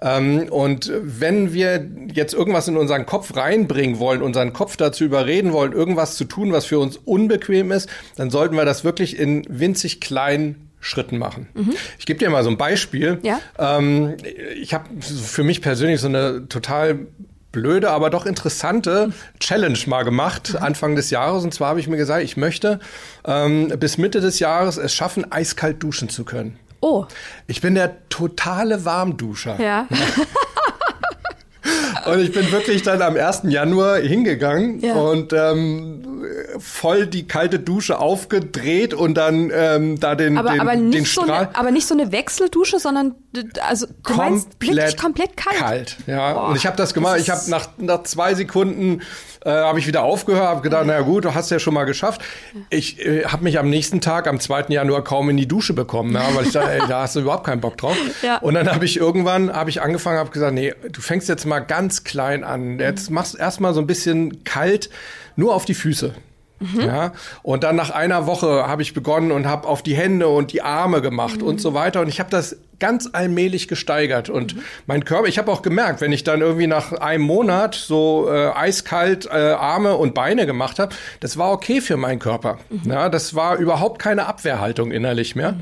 Ähm, 0.00 0.48
und 0.50 0.90
wenn 1.02 1.52
wir 1.52 1.86
jetzt 2.12 2.32
irgendwas 2.32 2.66
in 2.68 2.76
unseren 2.76 3.04
Kopf 3.04 3.36
reinbringen 3.36 3.98
wollen, 3.98 4.22
unseren 4.22 4.54
Kopf 4.54 4.76
dazu 4.78 5.04
überreden 5.04 5.52
wollen, 5.52 5.72
irgendwas 5.72 6.16
zu 6.16 6.24
tun, 6.24 6.52
was 6.52 6.64
für 6.64 6.78
uns 6.78 6.96
unbequem 6.96 7.70
ist, 7.70 7.88
dann 8.16 8.30
sollten 8.30 8.56
wir 8.56 8.64
das 8.64 8.84
wirklich 8.84 9.18
in 9.18 9.44
winzig 9.48 10.00
kleinen 10.00 10.67
Schritten 10.80 11.18
machen. 11.18 11.48
Mhm. 11.54 11.74
Ich 11.98 12.06
gebe 12.06 12.18
dir 12.18 12.30
mal 12.30 12.44
so 12.44 12.50
ein 12.50 12.58
Beispiel. 12.58 13.18
Ja? 13.22 13.40
Ähm, 13.58 14.16
ich 14.60 14.74
habe 14.74 14.84
für 15.00 15.42
mich 15.42 15.60
persönlich 15.60 16.00
so 16.00 16.06
eine 16.06 16.48
total 16.48 17.06
blöde, 17.50 17.90
aber 17.90 18.10
doch 18.10 18.26
interessante 18.26 19.12
Challenge 19.40 19.78
mal 19.86 20.04
gemacht 20.04 20.54
mhm. 20.54 20.62
Anfang 20.62 20.96
des 20.96 21.10
Jahres. 21.10 21.44
Und 21.44 21.52
zwar 21.52 21.70
habe 21.70 21.80
ich 21.80 21.88
mir 21.88 21.96
gesagt, 21.96 22.22
ich 22.22 22.36
möchte 22.36 22.78
ähm, 23.24 23.72
bis 23.78 23.98
Mitte 23.98 24.20
des 24.20 24.38
Jahres 24.38 24.76
es 24.76 24.94
schaffen, 24.94 25.30
eiskalt 25.32 25.82
duschen 25.82 26.08
zu 26.08 26.24
können. 26.24 26.58
Oh. 26.80 27.06
Ich 27.46 27.60
bin 27.60 27.74
der 27.74 28.08
totale 28.08 28.84
Warmduscher. 28.84 29.60
Ja. 29.60 29.88
Und 32.06 32.20
ich 32.20 32.32
bin 32.32 32.50
wirklich 32.52 32.82
dann 32.82 33.02
am 33.02 33.16
1. 33.16 33.42
Januar 33.44 33.98
hingegangen 33.98 34.80
ja. 34.80 34.94
und 34.94 35.32
ähm, 35.34 36.07
voll 36.58 37.06
die 37.06 37.26
kalte 37.26 37.58
Dusche 37.58 37.98
aufgedreht 37.98 38.94
und 38.94 39.14
dann 39.14 39.50
ähm, 39.54 40.00
da 40.00 40.14
den, 40.14 40.38
aber, 40.38 40.52
den, 40.52 40.60
aber 40.60 40.76
nicht 40.76 40.98
den 40.98 41.06
Strahl. 41.06 41.26
So 41.26 41.32
eine, 41.32 41.56
aber 41.56 41.70
nicht 41.70 41.86
so 41.86 41.94
eine 41.94 42.12
Wechseldusche, 42.12 42.78
sondern 42.78 43.14
also 43.66 43.86
du 43.86 43.92
komplett, 44.02 45.00
komplett 45.00 45.36
kalt. 45.36 45.58
Kalt, 45.58 45.96
ja. 46.06 46.32
Boah, 46.32 46.48
und 46.48 46.56
ich 46.56 46.66
habe 46.66 46.76
das 46.76 46.94
gemacht. 46.94 47.16
Das 47.16 47.22
ich 47.22 47.30
habe 47.30 47.50
nach, 47.50 47.68
nach 47.78 48.02
zwei 48.04 48.34
Sekunden 48.34 49.02
äh, 49.44 49.50
habe 49.50 49.78
ich 49.78 49.86
wieder 49.86 50.02
aufgehört, 50.02 50.46
habe 50.46 50.60
gedacht, 50.62 50.84
na 50.86 51.00
gut, 51.00 51.24
du 51.24 51.34
hast 51.34 51.50
ja 51.50 51.58
schon 51.58 51.74
mal 51.74 51.84
geschafft. 51.84 52.22
Ich 52.70 53.04
äh, 53.04 53.24
habe 53.24 53.44
mich 53.44 53.58
am 53.58 53.70
nächsten 53.70 54.00
Tag, 54.00 54.26
am 54.26 54.40
2. 54.40 54.66
Januar, 54.68 55.04
kaum 55.04 55.30
in 55.30 55.36
die 55.36 55.46
Dusche 55.46 55.74
bekommen, 55.74 56.14
ja, 56.14 56.34
weil 56.34 56.46
ich 56.46 56.52
dachte, 56.52 56.70
ey, 56.70 56.82
da 56.88 57.02
hast 57.02 57.16
du 57.16 57.20
überhaupt 57.20 57.44
keinen 57.44 57.60
Bock 57.60 57.76
drauf. 57.76 57.96
Ja. 58.22 58.38
Und 58.38 58.54
dann 58.54 58.70
habe 58.70 58.84
ich 58.84 58.96
irgendwann, 58.96 59.52
habe 59.52 59.70
ich 59.70 59.80
angefangen, 59.80 60.18
habe 60.18 60.30
gesagt, 60.30 60.54
nee, 60.54 60.74
du 60.90 61.00
fängst 61.00 61.28
jetzt 61.28 61.46
mal 61.46 61.60
ganz 61.60 62.04
klein 62.04 62.44
an. 62.44 62.78
Jetzt 62.78 63.10
machst 63.10 63.34
du 63.34 63.38
erstmal 63.38 63.74
so 63.74 63.80
ein 63.80 63.86
bisschen 63.86 64.44
kalt, 64.44 64.90
nur 65.36 65.54
auf 65.54 65.64
die 65.64 65.74
Füße. 65.74 66.14
Mhm. 66.60 66.80
Ja, 66.80 67.12
und 67.42 67.64
dann 67.64 67.76
nach 67.76 67.90
einer 67.90 68.26
Woche 68.26 68.66
habe 68.66 68.82
ich 68.82 68.94
begonnen 68.94 69.32
und 69.32 69.46
habe 69.46 69.68
auf 69.68 69.82
die 69.82 69.94
Hände 69.94 70.28
und 70.28 70.52
die 70.52 70.62
Arme 70.62 71.00
gemacht 71.00 71.40
mhm. 71.40 71.46
und 71.46 71.60
so 71.60 71.74
weiter. 71.74 72.00
Und 72.00 72.08
ich 72.08 72.20
habe 72.20 72.30
das 72.30 72.56
ganz 72.78 73.08
allmählich 73.12 73.68
gesteigert. 73.68 74.28
Und 74.28 74.56
mhm. 74.56 74.62
mein 74.86 75.04
Körper, 75.04 75.26
ich 75.26 75.38
habe 75.38 75.50
auch 75.50 75.62
gemerkt, 75.62 76.00
wenn 76.00 76.12
ich 76.12 76.24
dann 76.24 76.40
irgendwie 76.40 76.66
nach 76.66 76.92
einem 76.92 77.24
Monat 77.24 77.74
so 77.74 78.28
äh, 78.30 78.50
eiskalt 78.50 79.26
äh, 79.26 79.30
Arme 79.30 79.96
und 79.96 80.14
Beine 80.14 80.46
gemacht 80.46 80.78
habe, 80.78 80.94
das 81.20 81.36
war 81.36 81.52
okay 81.52 81.80
für 81.80 81.96
meinen 81.96 82.18
Körper. 82.18 82.58
Mhm. 82.70 82.90
Ja, 82.90 83.08
das 83.08 83.34
war 83.34 83.56
überhaupt 83.56 84.00
keine 84.00 84.26
Abwehrhaltung 84.26 84.92
innerlich 84.92 85.34
mehr. 85.34 85.56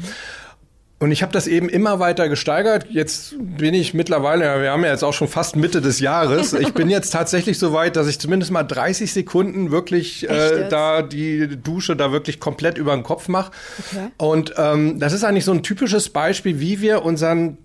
Und 0.98 1.12
ich 1.12 1.22
habe 1.22 1.30
das 1.30 1.46
eben 1.46 1.68
immer 1.68 1.98
weiter 1.98 2.30
gesteigert. 2.30 2.86
Jetzt 2.88 3.34
bin 3.38 3.74
ich 3.74 3.92
mittlerweile, 3.92 4.62
wir 4.62 4.70
haben 4.70 4.82
ja 4.82 4.90
jetzt 4.90 5.04
auch 5.04 5.12
schon 5.12 5.28
fast 5.28 5.54
Mitte 5.54 5.82
des 5.82 6.00
Jahres. 6.00 6.54
Ich 6.54 6.72
bin 6.72 6.88
jetzt 6.88 7.10
tatsächlich 7.10 7.58
so 7.58 7.74
weit, 7.74 7.96
dass 7.96 8.06
ich 8.06 8.18
zumindest 8.18 8.50
mal 8.50 8.62
30 8.62 9.12
Sekunden 9.12 9.70
wirklich 9.70 10.26
äh, 10.28 10.68
da 10.70 11.02
die 11.02 11.58
Dusche 11.62 11.96
da 11.96 12.12
wirklich 12.12 12.40
komplett 12.40 12.78
über 12.78 12.94
den 12.94 13.02
Kopf 13.02 13.28
mache. 13.28 13.52
Okay. 13.78 14.08
Und 14.16 14.54
ähm, 14.56 14.98
das 14.98 15.12
ist 15.12 15.22
eigentlich 15.22 15.44
so 15.44 15.52
ein 15.52 15.62
typisches 15.62 16.08
Beispiel, 16.08 16.60
wie 16.60 16.80
wir 16.80 17.04
unseren 17.04 17.58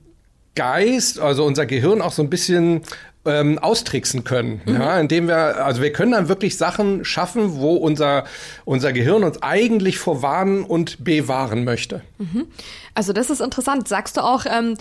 Geist, 0.55 1.19
also 1.19 1.45
unser 1.45 1.65
Gehirn 1.65 2.01
auch 2.01 2.11
so 2.11 2.21
ein 2.21 2.29
bisschen 2.29 2.81
ähm, 3.23 3.59
austricksen 3.59 4.23
können, 4.23 4.61
mhm. 4.65 4.73
ja, 4.73 4.99
indem 4.99 5.27
wir, 5.27 5.63
also 5.63 5.81
wir 5.81 5.93
können 5.93 6.11
dann 6.11 6.27
wirklich 6.27 6.57
Sachen 6.57 7.05
schaffen, 7.05 7.55
wo 7.55 7.75
unser, 7.75 8.23
unser 8.65 8.93
Gehirn 8.93 9.23
uns 9.23 9.41
eigentlich 9.43 9.99
vorwarnen 9.99 10.63
und 10.63 11.03
bewahren 11.03 11.63
möchte. 11.63 12.01
Mhm. 12.17 12.47
Also 12.95 13.13
das 13.13 13.29
ist 13.29 13.39
interessant. 13.39 13.87
Sagst 13.87 14.17
du 14.17 14.21
auch, 14.21 14.45
ähm, 14.45 14.75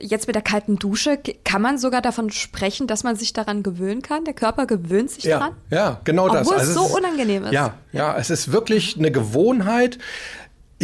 jetzt 0.00 0.26
mit 0.26 0.34
der 0.34 0.42
kalten 0.42 0.76
Dusche, 0.76 1.18
kann 1.44 1.62
man 1.62 1.78
sogar 1.78 2.02
davon 2.02 2.30
sprechen, 2.30 2.88
dass 2.88 3.04
man 3.04 3.14
sich 3.14 3.32
daran 3.32 3.62
gewöhnen 3.62 4.02
kann? 4.02 4.24
Der 4.24 4.34
Körper 4.34 4.66
gewöhnt 4.66 5.10
sich 5.10 5.24
ja, 5.24 5.38
daran? 5.38 5.54
Ja, 5.70 6.00
genau 6.02 6.24
Obwohl 6.26 6.38
das. 6.38 6.48
Obwohl 6.48 6.62
es 6.62 6.68
also 6.68 6.88
so 6.88 6.96
unangenehm 6.96 7.44
ist. 7.44 7.52
Ja, 7.52 7.74
ja, 7.92 8.16
es 8.18 8.28
ist 8.28 8.50
wirklich 8.50 8.98
eine 8.98 9.12
Gewohnheit 9.12 9.98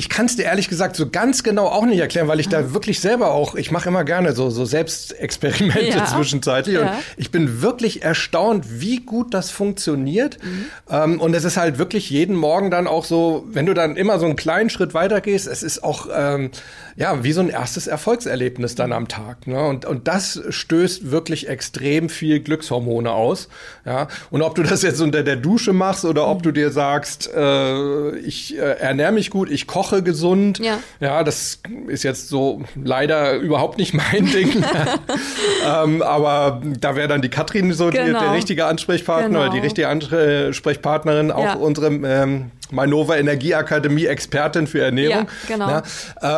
ich 0.00 0.08
kann 0.08 0.24
es 0.24 0.34
dir 0.34 0.44
ehrlich 0.44 0.70
gesagt 0.70 0.96
so 0.96 1.10
ganz 1.10 1.42
genau 1.42 1.66
auch 1.66 1.84
nicht 1.84 1.98
erklären, 1.98 2.26
weil 2.26 2.40
ich 2.40 2.48
da 2.48 2.60
ah. 2.60 2.72
wirklich 2.72 3.00
selber 3.00 3.32
auch, 3.32 3.54
ich 3.54 3.70
mache 3.70 3.90
immer 3.90 4.02
gerne 4.02 4.32
so, 4.32 4.48
so 4.48 4.64
Selbstexperimente 4.64 5.88
ja. 5.90 6.06
zwischenzeitlich 6.06 6.76
ja. 6.76 6.80
und 6.80 6.90
ich 7.18 7.30
bin 7.30 7.60
wirklich 7.60 8.02
erstaunt, 8.02 8.80
wie 8.80 9.00
gut 9.00 9.34
das 9.34 9.50
funktioniert. 9.50 10.38
Mhm. 10.42 10.64
Ähm, 10.88 11.20
und 11.20 11.34
es 11.34 11.44
ist 11.44 11.58
halt 11.58 11.76
wirklich 11.76 12.08
jeden 12.08 12.34
Morgen 12.34 12.70
dann 12.70 12.86
auch 12.86 13.04
so, 13.04 13.44
wenn 13.50 13.66
du 13.66 13.74
dann 13.74 13.96
immer 13.96 14.18
so 14.18 14.24
einen 14.24 14.36
kleinen 14.36 14.70
Schritt 14.70 14.94
weitergehst, 14.94 15.46
es 15.46 15.62
ist 15.62 15.84
auch 15.84 16.08
ähm, 16.10 16.50
ja 16.96 17.22
wie 17.22 17.32
so 17.32 17.42
ein 17.42 17.50
erstes 17.50 17.86
Erfolgserlebnis 17.86 18.76
dann 18.76 18.94
am 18.94 19.06
Tag. 19.06 19.46
Ne? 19.46 19.62
Und, 19.62 19.84
und 19.84 20.08
das 20.08 20.40
stößt 20.48 21.10
wirklich 21.10 21.46
extrem 21.46 22.08
viel 22.08 22.40
Glückshormone 22.40 23.12
aus. 23.12 23.48
Ja? 23.84 24.08
Und 24.30 24.40
ob 24.40 24.54
du 24.54 24.62
das 24.62 24.80
jetzt 24.80 25.02
unter 25.02 25.22
der 25.22 25.36
Dusche 25.36 25.74
machst 25.74 26.06
oder 26.06 26.26
ob 26.26 26.38
mhm. 26.38 26.42
du 26.42 26.52
dir 26.52 26.70
sagst, 26.70 27.30
äh, 27.36 28.16
ich 28.20 28.56
äh, 28.56 28.78
ernähre 28.78 29.12
mich 29.12 29.28
gut, 29.28 29.50
ich 29.50 29.66
koche 29.66 29.89
koche 29.90 30.02
gesund. 30.02 30.58
Ja. 30.58 30.78
ja, 31.00 31.24
das 31.24 31.60
ist 31.88 32.04
jetzt 32.04 32.28
so 32.28 32.62
leider 32.82 33.34
überhaupt 33.34 33.78
nicht 33.78 33.94
mein 33.94 34.26
Ding. 34.26 34.64
ähm, 35.66 36.02
aber 36.02 36.62
da 36.80 36.96
wäre 36.96 37.08
dann 37.08 37.22
die 37.22 37.28
Katrin 37.28 37.72
so 37.72 37.90
genau. 37.90 38.06
die, 38.06 38.12
der 38.12 38.32
richtige 38.32 38.66
Ansprechpartner 38.66 39.28
genau. 39.28 39.40
oder 39.40 39.50
die 39.50 39.58
richtige 39.58 39.88
Ansprechpartnerin, 39.88 41.30
auch 41.30 41.44
ja. 41.44 41.54
unsere 41.54 41.88
ähm, 41.88 42.50
Mainova 42.70 43.16
Energieakademie 43.16 44.06
Expertin 44.06 44.66
für 44.66 44.82
Ernährung. 44.82 45.26
Ja, 45.48 45.54
genau. 45.56 45.68
Ja, 45.68 45.82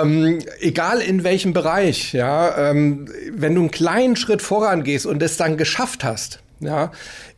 ähm, 0.02 0.38
egal 0.60 1.00
in 1.00 1.24
welchem 1.24 1.52
Bereich, 1.52 2.12
ja, 2.12 2.70
ähm, 2.70 3.06
wenn 3.30 3.54
du 3.54 3.60
einen 3.60 3.70
kleinen 3.70 4.16
Schritt 4.16 4.40
vorangehst 4.40 5.06
und 5.06 5.22
es 5.22 5.36
dann 5.36 5.56
geschafft 5.56 6.04
hast, 6.04 6.40
ja, 6.60 6.90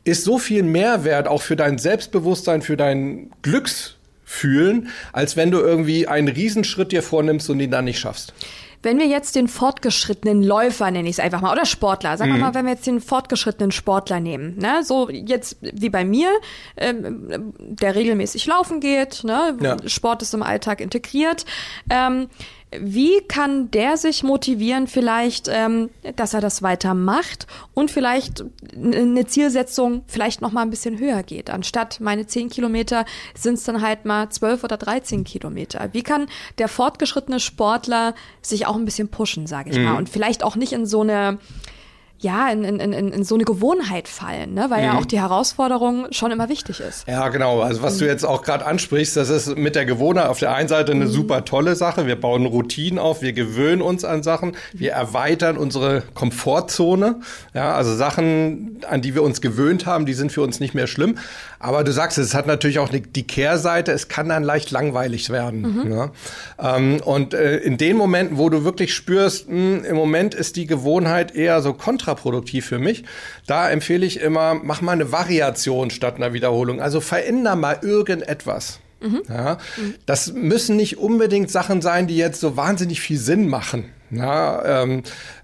ist 0.05 0.25
so 0.25 0.39
viel 0.39 0.63
Mehrwert 0.63 1.27
auch 1.27 1.43
für 1.43 1.57
dein 1.57 1.79
Selbstbewusstsein, 1.79 2.63
für 2.63 2.77
dein 2.77 3.31
Glücks 3.43 3.94
fühlen, 4.25 4.89
als 5.13 5.37
wenn 5.37 5.51
du 5.51 5.59
irgendwie 5.59 6.09
einen 6.09 6.29
Riesenschritt 6.29 6.93
dir 6.93 7.03
vornimmst 7.03 7.49
und 7.51 7.61
ihn 7.61 7.71
dann 7.71 7.85
nicht 7.85 7.99
schaffst. 7.99 8.33
Wenn 8.85 8.99
wir 8.99 9.07
jetzt 9.07 9.35
den 9.35 9.49
fortgeschrittenen 9.49 10.43
Läufer, 10.43 10.91
nenne 10.91 11.09
ich 11.09 11.15
es 11.15 11.21
einfach 11.21 11.41
mal, 11.41 11.53
oder 11.53 11.65
Sportler, 11.65 12.19
sagen 12.19 12.33
wir 12.33 12.37
mhm. 12.37 12.43
mal, 12.43 12.55
wenn 12.55 12.67
wir 12.67 12.73
jetzt 12.75 12.87
den 12.87 13.01
fortgeschrittenen 13.01 13.73
Sportler 13.73 14.21
nehmen, 14.21 14.59
ne, 14.59 14.83
so 14.85 15.09
jetzt 15.09 15.57
wie 15.63 15.89
bei 15.89 16.05
mir, 16.05 16.29
ähm, 16.77 17.55
der 17.59 17.95
regelmäßig 17.95 18.45
laufen 18.45 18.81
geht, 18.81 19.25
ne, 19.25 19.57
ja. 19.59 19.77
Sport 19.87 20.21
ist 20.21 20.35
im 20.35 20.43
Alltag 20.43 20.83
integriert, 20.83 21.47
ähm, 21.89 22.29
wie 22.81 23.21
kann 23.29 23.71
der 23.71 23.97
sich 23.97 24.23
motivieren, 24.23 24.87
vielleicht, 24.87 25.49
ähm, 25.49 25.91
dass 26.17 26.35
er 26.35 26.41
das 26.41 26.63
weitermacht 26.63 27.47
und 27.75 27.91
vielleicht 27.91 28.45
eine 28.75 29.27
Zielsetzung 29.27 30.03
vielleicht 30.07 30.41
noch 30.41 30.53
mal 30.53 30.63
ein 30.63 30.71
bisschen 30.71 30.99
höher 30.99 31.23
geht? 31.23 31.51
Anstatt 31.51 32.01
meine 32.01 32.27
10 32.27 32.49
Kilometer 32.49 33.05
sind 33.35 33.55
es 33.55 33.65
dann 33.65 33.83
halt 33.83 34.05
mal 34.05 34.29
12 34.29 34.65
oder 34.65 34.77
13 34.77 35.25
Kilometer. 35.25 35.89
Wie 35.93 36.03
kann 36.03 36.27
der 36.59 36.69
fortgeschrittene 36.69 37.41
Sportler 37.41 38.15
sich 38.43 38.67
auch 38.67 38.77
ein 38.77 38.85
bisschen 38.85 39.09
pushen, 39.09 39.47
sage 39.47 39.71
ich 39.71 39.79
mhm. 39.79 39.85
mal, 39.85 39.97
und 39.97 40.09
vielleicht 40.09 40.43
auch 40.43 40.57
nicht 40.57 40.73
in 40.73 40.87
so 40.87 41.03
eine 41.03 41.39
ja, 42.25 42.49
in, 42.49 42.65
in, 42.65 42.81
in, 42.81 43.13
in 43.13 43.25
so 43.25 43.35
eine 43.35 43.45
Gewohnheit 43.45 44.09
fallen, 44.09 44.55
ne? 44.55 44.67
weil 44.71 44.81
mhm. 44.81 44.87
ja 44.87 44.99
auch 44.99 45.05
die 45.05 45.21
Herausforderung 45.21 46.07
schon 46.11 46.33
immer 46.33 46.49
wichtig 46.49 46.81
ist. 46.81 47.07
Ja, 47.07 47.29
genau. 47.29 47.61
Also 47.61 47.83
was 47.83 47.99
du 47.99 48.07
jetzt 48.07 48.25
auch 48.25 48.43
gerade 48.43 48.67
ansprichst, 48.67 49.17
das 49.17 49.29
ist 49.29 49.57
mit 49.57 49.77
der 49.77 49.85
Gewohnheit 49.85 50.27
auf 50.27 50.39
der 50.39 50.53
einen 50.55 50.69
Seite 50.69 50.93
eine 50.93 51.05
mhm. 51.05 51.11
super 51.11 51.45
tolle 51.45 51.77
Sache. 51.77 52.07
Wir 52.07 52.17
bauen 52.17 52.47
Routinen 52.47 52.99
auf, 52.99 53.21
wir 53.21 53.35
gewöhnen 53.35 53.83
uns 53.83 54.05
an 54.05 54.23
Sachen, 54.23 54.57
wir 54.73 54.93
erweitern 54.93 55.59
unsere 55.59 56.03
Komfortzone. 56.15 57.21
Ja, 57.53 57.75
also 57.75 57.95
Sachen, 57.95 58.81
an 58.89 59.03
die 59.03 59.15
wir 59.15 59.23
uns 59.23 59.43
gewöhnt 59.43 59.85
haben, 59.85 60.07
die 60.07 60.15
sind 60.15 60.33
für 60.33 60.41
uns 60.41 60.59
nicht 60.61 60.75
mehr 60.75 60.87
schlimm. 60.87 61.19
Aber 61.59 61.85
du 61.85 61.93
sagst, 61.93 62.19
es 62.19 62.35
hat 62.35 62.47
natürlich 62.47 62.79
auch 62.79 62.91
die 62.91 63.27
Kehrseite, 63.27 63.93
es 63.93 64.09
kann 64.09 64.29
dann 64.29 64.43
leicht 64.43 64.71
langweilig 64.71 65.31
werden. 65.31 65.83
Mhm. 65.85 65.93
Ja? 65.93 66.11
Ähm, 66.59 67.01
und 67.05 67.35
äh, 67.35 67.57
in 67.59 67.79
den 67.79 67.97
Momenten, 67.97 68.39
wo 68.39 68.49
du 68.49 68.65
wirklich 68.65 68.95
spürst, 68.95 69.49
mh, 69.49 69.55
hm, 69.55 69.85
im 69.85 69.97
Moment 69.97 70.35
ist 70.35 70.57
die 70.57 70.67
Gewohnheit 70.67 71.35
eher 71.35 71.63
so 71.63 71.73
kontra 71.73 72.14
kontraproduktiv 72.15 72.67
für 72.67 72.79
mich. 72.79 73.05
Da 73.47 73.71
empfehle 73.71 74.07
ich 74.07 74.21
immer, 74.21 74.55
mach 74.55 74.81
mal 74.81 74.93
eine 74.93 75.13
Variation 75.13 75.91
statt 75.91 76.17
einer 76.17 76.33
Wiederholung. 76.33 76.81
Also 76.81 77.01
veränder 77.01 77.57
mal 77.57 77.79
irgendetwas. 77.83 78.81
Mhm. 79.01 79.23
Ja, 79.29 79.59
das 80.07 80.33
müssen 80.33 80.77
nicht 80.77 80.99
unbedingt 80.99 81.51
Sachen 81.51 81.83
sein, 81.83 82.07
die 82.07 82.17
jetzt 82.17 82.41
so 82.41 82.57
wahnsinnig 82.57 83.01
viel 83.01 83.19
Sinn 83.19 83.49
machen. 83.49 83.91
Ja, 84.11 84.83
ähm, 84.83 85.03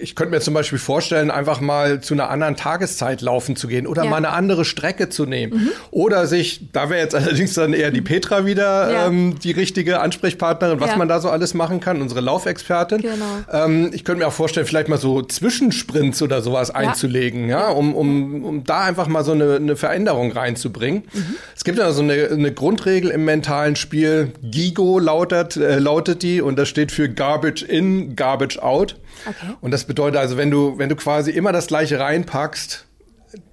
ich 0.00 0.14
könnte 0.14 0.30
mir 0.30 0.40
zum 0.40 0.54
Beispiel 0.54 0.78
vorstellen, 0.78 1.32
einfach 1.32 1.60
mal 1.60 2.00
zu 2.00 2.14
einer 2.14 2.30
anderen 2.30 2.54
Tageszeit 2.54 3.22
laufen 3.22 3.56
zu 3.56 3.66
gehen 3.66 3.88
oder 3.88 4.04
ja. 4.04 4.10
mal 4.10 4.18
eine 4.18 4.30
andere 4.30 4.64
Strecke 4.64 5.08
zu 5.08 5.26
nehmen. 5.26 5.64
Mhm. 5.64 5.70
Oder 5.90 6.28
sich, 6.28 6.70
da 6.72 6.90
wäre 6.90 7.00
jetzt 7.00 7.14
allerdings 7.16 7.54
dann 7.54 7.72
eher 7.72 7.90
die 7.90 8.02
Petra 8.02 8.46
wieder 8.46 8.92
ja. 8.92 9.06
ähm, 9.06 9.36
die 9.42 9.50
richtige 9.50 10.00
Ansprechpartnerin, 10.00 10.78
was 10.78 10.90
ja. 10.90 10.96
man 10.96 11.08
da 11.08 11.18
so 11.18 11.28
alles 11.28 11.54
machen 11.54 11.80
kann, 11.80 12.00
unsere 12.00 12.20
Laufexpertin. 12.20 13.02
Genau. 13.02 13.24
Ähm, 13.52 13.90
ich 13.92 14.04
könnte 14.04 14.20
mir 14.20 14.28
auch 14.28 14.32
vorstellen, 14.32 14.66
vielleicht 14.66 14.88
mal 14.88 14.98
so 14.98 15.22
Zwischensprints 15.22 16.22
oder 16.22 16.40
sowas 16.40 16.70
einzulegen, 16.70 17.48
ja, 17.48 17.68
um, 17.68 17.96
um, 17.96 18.44
um 18.44 18.64
da 18.64 18.82
einfach 18.82 19.08
mal 19.08 19.24
so 19.24 19.32
eine, 19.32 19.56
eine 19.56 19.74
Veränderung 19.74 20.30
reinzubringen. 20.30 21.02
Mhm. 21.12 21.34
Es 21.56 21.64
gibt 21.64 21.78
ja 21.78 21.90
so 21.90 22.02
eine, 22.02 22.28
eine 22.30 22.52
Grundregel 22.52 23.10
im 23.10 23.24
mentalen 23.24 23.74
Spiel, 23.74 24.32
GIGO 24.40 25.00
lautet, 25.00 25.56
äh, 25.56 25.80
lautet 25.80 26.22
die 26.22 26.40
und 26.40 26.60
das 26.60 26.68
steht 26.68 26.92
für 26.92 27.08
Garbage 27.08 27.62
in, 27.62 28.14
Garbage 28.14 28.58
out. 28.60 28.99
Okay. 29.26 29.54
Und 29.60 29.70
das 29.70 29.84
bedeutet 29.84 30.18
also, 30.18 30.36
wenn 30.36 30.50
du, 30.50 30.78
wenn 30.78 30.88
du 30.88 30.96
quasi 30.96 31.30
immer 31.30 31.52
das 31.52 31.66
gleiche 31.66 31.98
reinpackst, 31.98 32.86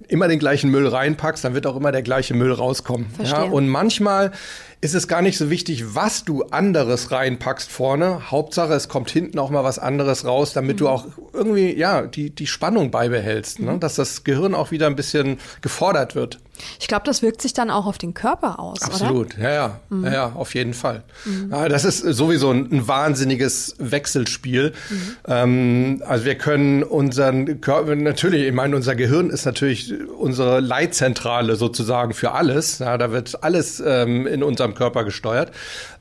immer 0.08 0.28
den 0.28 0.38
gleichen 0.38 0.70
Müll 0.70 0.88
reinpackst, 0.88 1.44
dann 1.44 1.54
wird 1.54 1.66
auch 1.66 1.76
immer 1.76 1.92
der 1.92 2.02
gleiche 2.02 2.34
Müll 2.34 2.52
rauskommen. 2.52 3.06
Verstehe. 3.10 3.38
Ja, 3.38 3.44
und 3.44 3.68
manchmal 3.68 4.32
ist 4.80 4.94
es 4.94 5.08
gar 5.08 5.22
nicht 5.22 5.36
so 5.36 5.50
wichtig, 5.50 5.96
was 5.96 6.24
du 6.24 6.44
anderes 6.44 7.10
reinpackst 7.10 7.70
vorne. 7.70 8.30
Hauptsache, 8.30 8.72
es 8.74 8.88
kommt 8.88 9.10
hinten 9.10 9.38
auch 9.38 9.50
mal 9.50 9.64
was 9.64 9.78
anderes 9.78 10.24
raus, 10.24 10.52
damit 10.52 10.76
mhm. 10.76 10.78
du 10.78 10.88
auch 10.88 11.06
irgendwie, 11.32 11.76
ja, 11.76 12.02
die, 12.02 12.30
die 12.30 12.46
Spannung 12.46 12.92
beibehältst, 12.92 13.58
ne? 13.58 13.66
mhm. 13.66 13.72
ne? 13.72 13.78
dass 13.80 13.96
das 13.96 14.22
Gehirn 14.22 14.54
auch 14.54 14.70
wieder 14.70 14.86
ein 14.86 14.94
bisschen 14.94 15.38
gefordert 15.62 16.14
wird. 16.14 16.38
Ich 16.80 16.88
glaube, 16.88 17.04
das 17.06 17.22
wirkt 17.22 17.42
sich 17.42 17.52
dann 17.52 17.70
auch 17.70 17.86
auf 17.86 17.98
den 17.98 18.14
Körper 18.14 18.58
aus, 18.58 18.82
Absolut, 18.82 19.36
oder? 19.36 19.44
ja, 19.44 19.50
ja, 19.50 19.80
mhm. 19.90 20.04
ja, 20.04 20.12
ja, 20.12 20.32
auf 20.34 20.54
jeden 20.54 20.74
Fall. 20.74 21.02
Mhm. 21.24 21.50
Ja, 21.50 21.68
das 21.68 21.84
ist 21.84 22.00
sowieso 22.00 22.50
ein, 22.50 22.70
ein 22.72 22.88
wahnsinniges 22.88 23.76
Wechselspiel. 23.78 24.72
Mhm. 24.90 25.16
Ähm, 25.26 26.02
also 26.06 26.24
wir 26.24 26.36
können 26.36 26.82
unseren 26.82 27.60
Körper, 27.60 27.94
natürlich, 27.96 28.46
ich 28.46 28.52
meine, 28.54 28.76
unser 28.76 28.94
Gehirn 28.94 29.30
ist 29.30 29.44
natürlich 29.44 29.94
unsere 30.18 30.60
Leitzentrale 30.60 31.56
sozusagen 31.56 32.12
für 32.12 32.32
alles. 32.32 32.78
Ja, 32.78 32.98
da 32.98 33.12
wird 33.12 33.42
alles 33.42 33.82
ähm, 33.84 34.26
in 34.26 34.42
unserem 34.42 34.74
Körper 34.74 35.04
gesteuert. 35.04 35.52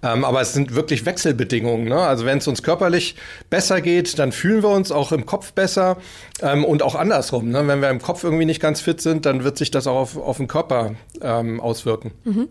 Ähm, 0.04 0.26
aber 0.26 0.42
es 0.42 0.54
sind 0.54 0.76
wirklich 0.76 1.06
Wechselbedingungen. 1.06 1.88
Ne? 1.88 2.00
Also 2.00 2.26
wenn 2.26 2.38
es 2.38 2.48
uns 2.48 2.64
körperlich 2.64 3.16
besser 3.50 3.82
geht, 3.82 4.20
dann 4.20 4.32
fühlen 4.32 4.64
wir 4.64 4.70
uns 4.70 4.92
auch 4.92 5.12
im 5.12 5.26
Kopf 5.26 5.54
besser 5.54 5.98
ähm, 6.42 6.66
und 6.66 6.84
auch 6.84 6.96
andersrum. 6.96 7.50
Ne? 7.50 7.68
Wenn 7.68 7.82
wir 7.82 7.90
im 7.90 8.02
Kopf 8.02 8.24
irgendwie 8.24 8.46
nicht 8.46 8.62
ganz 8.62 8.82
fit 8.82 9.02
sind, 9.02 9.26
dann 9.26 9.44
wird 9.44 9.58
sich 9.58 9.72
das 9.72 9.88
auch 9.88 9.98
auf, 9.98 10.18
auf 10.18 10.38
den 10.38 10.48
Körper 10.48 10.96
ähm, 11.22 11.60
auswirken. 11.60 12.12
Mhm. 12.24 12.50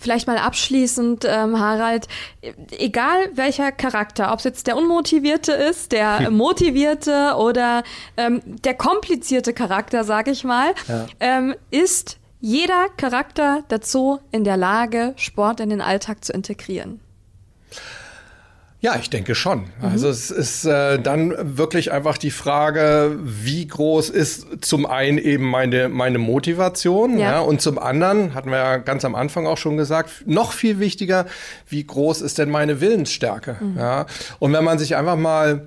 Vielleicht 0.00 0.26
mal 0.26 0.38
abschließend, 0.38 1.26
ähm, 1.28 1.60
Harald, 1.60 2.08
egal 2.78 3.28
welcher 3.34 3.70
Charakter, 3.70 4.32
ob 4.32 4.38
es 4.38 4.44
jetzt 4.44 4.66
der 4.66 4.78
unmotivierte 4.78 5.52
ist, 5.52 5.92
der 5.92 6.20
hm. 6.20 6.36
motivierte 6.38 7.34
oder 7.36 7.82
ähm, 8.16 8.40
der 8.44 8.72
komplizierte 8.72 9.52
Charakter, 9.52 10.02
sag 10.04 10.26
ich 10.28 10.42
mal, 10.42 10.72
ja. 10.88 11.06
ähm, 11.20 11.54
ist 11.70 12.18
jeder 12.40 12.88
Charakter 12.96 13.62
dazu 13.68 14.20
in 14.32 14.44
der 14.44 14.56
Lage, 14.56 15.12
Sport 15.16 15.60
in 15.60 15.68
den 15.68 15.82
Alltag 15.82 16.24
zu 16.24 16.32
integrieren? 16.32 17.00
Ja, 18.82 18.96
ich 18.98 19.10
denke 19.10 19.34
schon. 19.34 19.60
Mhm. 19.60 19.88
Also 19.92 20.08
es 20.08 20.30
ist 20.30 20.64
äh, 20.64 20.98
dann 20.98 21.34
wirklich 21.56 21.92
einfach 21.92 22.16
die 22.16 22.30
Frage, 22.30 23.18
wie 23.22 23.66
groß 23.66 24.08
ist 24.08 24.64
zum 24.64 24.86
einen 24.86 25.18
eben 25.18 25.44
meine, 25.44 25.90
meine 25.90 26.18
Motivation 26.18 27.18
ja. 27.18 27.32
ja. 27.32 27.40
und 27.40 27.60
zum 27.60 27.78
anderen, 27.78 28.32
hatten 28.34 28.50
wir 28.50 28.56
ja 28.56 28.76
ganz 28.78 29.04
am 29.04 29.14
Anfang 29.14 29.46
auch 29.46 29.58
schon 29.58 29.76
gesagt, 29.76 30.24
noch 30.24 30.52
viel 30.52 30.78
wichtiger, 30.80 31.26
wie 31.68 31.84
groß 31.84 32.22
ist 32.22 32.38
denn 32.38 32.50
meine 32.50 32.80
Willensstärke? 32.80 33.56
Mhm. 33.60 33.76
Ja. 33.78 34.06
Und 34.38 34.54
wenn 34.54 34.64
man 34.64 34.78
sich 34.78 34.96
einfach 34.96 35.16
mal 35.16 35.66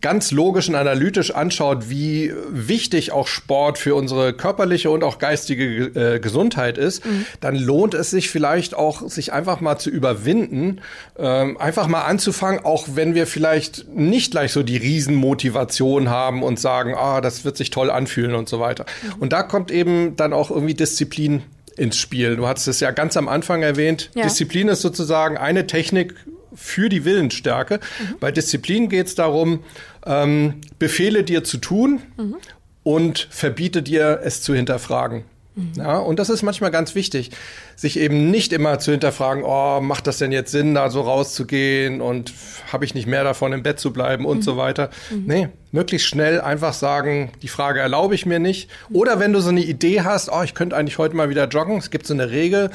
ganz 0.00 0.30
logisch 0.30 0.68
und 0.68 0.74
analytisch 0.74 1.34
anschaut, 1.34 1.90
wie 1.90 2.32
wichtig 2.48 3.12
auch 3.12 3.26
Sport 3.26 3.78
für 3.78 3.94
unsere 3.94 4.32
körperliche 4.32 4.90
und 4.90 5.04
auch 5.04 5.18
geistige 5.18 5.64
äh, 5.64 6.20
Gesundheit 6.20 6.78
ist, 6.78 7.04
mhm. 7.04 7.26
dann 7.40 7.56
lohnt 7.56 7.94
es 7.94 8.10
sich 8.10 8.30
vielleicht 8.30 8.74
auch, 8.74 9.08
sich 9.08 9.32
einfach 9.32 9.60
mal 9.60 9.78
zu 9.78 9.90
überwinden, 9.90 10.80
ähm, 11.18 11.58
einfach 11.58 11.86
mal 11.86 12.02
anzufangen, 12.02 12.64
auch 12.64 12.86
wenn 12.94 13.14
wir 13.14 13.26
vielleicht 13.26 13.88
nicht 13.88 14.30
gleich 14.30 14.52
so 14.52 14.62
die 14.62 14.76
Riesenmotivation 14.76 16.08
haben 16.08 16.42
und 16.42 16.58
sagen, 16.58 16.94
ah, 16.96 17.20
das 17.20 17.44
wird 17.44 17.56
sich 17.56 17.70
toll 17.70 17.90
anfühlen 17.90 18.34
und 18.34 18.48
so 18.48 18.60
weiter. 18.60 18.86
Mhm. 19.02 19.22
Und 19.22 19.32
da 19.32 19.42
kommt 19.42 19.70
eben 19.70 20.16
dann 20.16 20.32
auch 20.32 20.50
irgendwie 20.50 20.74
Disziplin 20.74 21.42
ins 21.76 21.96
Spiel. 21.96 22.36
Du 22.36 22.46
hattest 22.46 22.68
es 22.68 22.80
ja 22.80 22.90
ganz 22.90 23.16
am 23.16 23.28
Anfang 23.28 23.62
erwähnt. 23.62 24.10
Ja. 24.14 24.24
Disziplin 24.24 24.68
ist 24.68 24.82
sozusagen 24.82 25.38
eine 25.38 25.66
Technik, 25.66 26.14
für 26.54 26.88
die 26.88 27.04
Willensstärke. 27.04 27.76
Mhm. 27.76 28.14
Bei 28.20 28.32
Disziplin 28.32 28.88
geht 28.88 29.06
es 29.06 29.14
darum, 29.14 29.64
ähm, 30.06 30.60
Befehle 30.78 31.24
dir 31.24 31.44
zu 31.44 31.58
tun 31.58 32.00
mhm. 32.16 32.36
und 32.82 33.28
verbiete 33.30 33.82
dir 33.82 34.20
es 34.22 34.42
zu 34.42 34.54
hinterfragen. 34.54 35.24
Mhm. 35.54 35.72
Ja, 35.76 35.98
und 35.98 36.18
das 36.18 36.30
ist 36.30 36.42
manchmal 36.42 36.70
ganz 36.70 36.94
wichtig, 36.94 37.30
sich 37.74 37.98
eben 37.98 38.30
nicht 38.30 38.52
immer 38.52 38.78
zu 38.78 38.92
hinterfragen, 38.92 39.42
oh, 39.44 39.80
macht 39.80 40.06
das 40.06 40.18
denn 40.18 40.32
jetzt 40.32 40.52
Sinn, 40.52 40.74
da 40.74 40.90
so 40.90 41.00
rauszugehen 41.00 42.00
und 42.00 42.32
habe 42.72 42.84
ich 42.84 42.94
nicht 42.94 43.06
mehr 43.06 43.24
davon, 43.24 43.52
im 43.52 43.62
Bett 43.62 43.80
zu 43.80 43.92
bleiben 43.92 44.26
und 44.26 44.38
mhm. 44.38 44.42
so 44.42 44.56
weiter. 44.56 44.90
Mhm. 45.10 45.24
Nee, 45.26 45.48
möglichst 45.72 46.06
schnell 46.06 46.40
einfach 46.40 46.72
sagen, 46.72 47.32
die 47.42 47.48
Frage 47.48 47.80
erlaube 47.80 48.14
ich 48.14 48.26
mir 48.26 48.38
nicht. 48.38 48.70
Oder 48.92 49.18
wenn 49.18 49.32
du 49.32 49.40
so 49.40 49.48
eine 49.48 49.62
Idee 49.62 50.02
hast, 50.02 50.30
oh, 50.30 50.42
ich 50.42 50.54
könnte 50.54 50.76
eigentlich 50.76 50.98
heute 50.98 51.16
mal 51.16 51.30
wieder 51.30 51.48
joggen, 51.48 51.78
es 51.78 51.90
gibt 51.90 52.06
so 52.06 52.14
eine 52.14 52.30
Regel, 52.30 52.70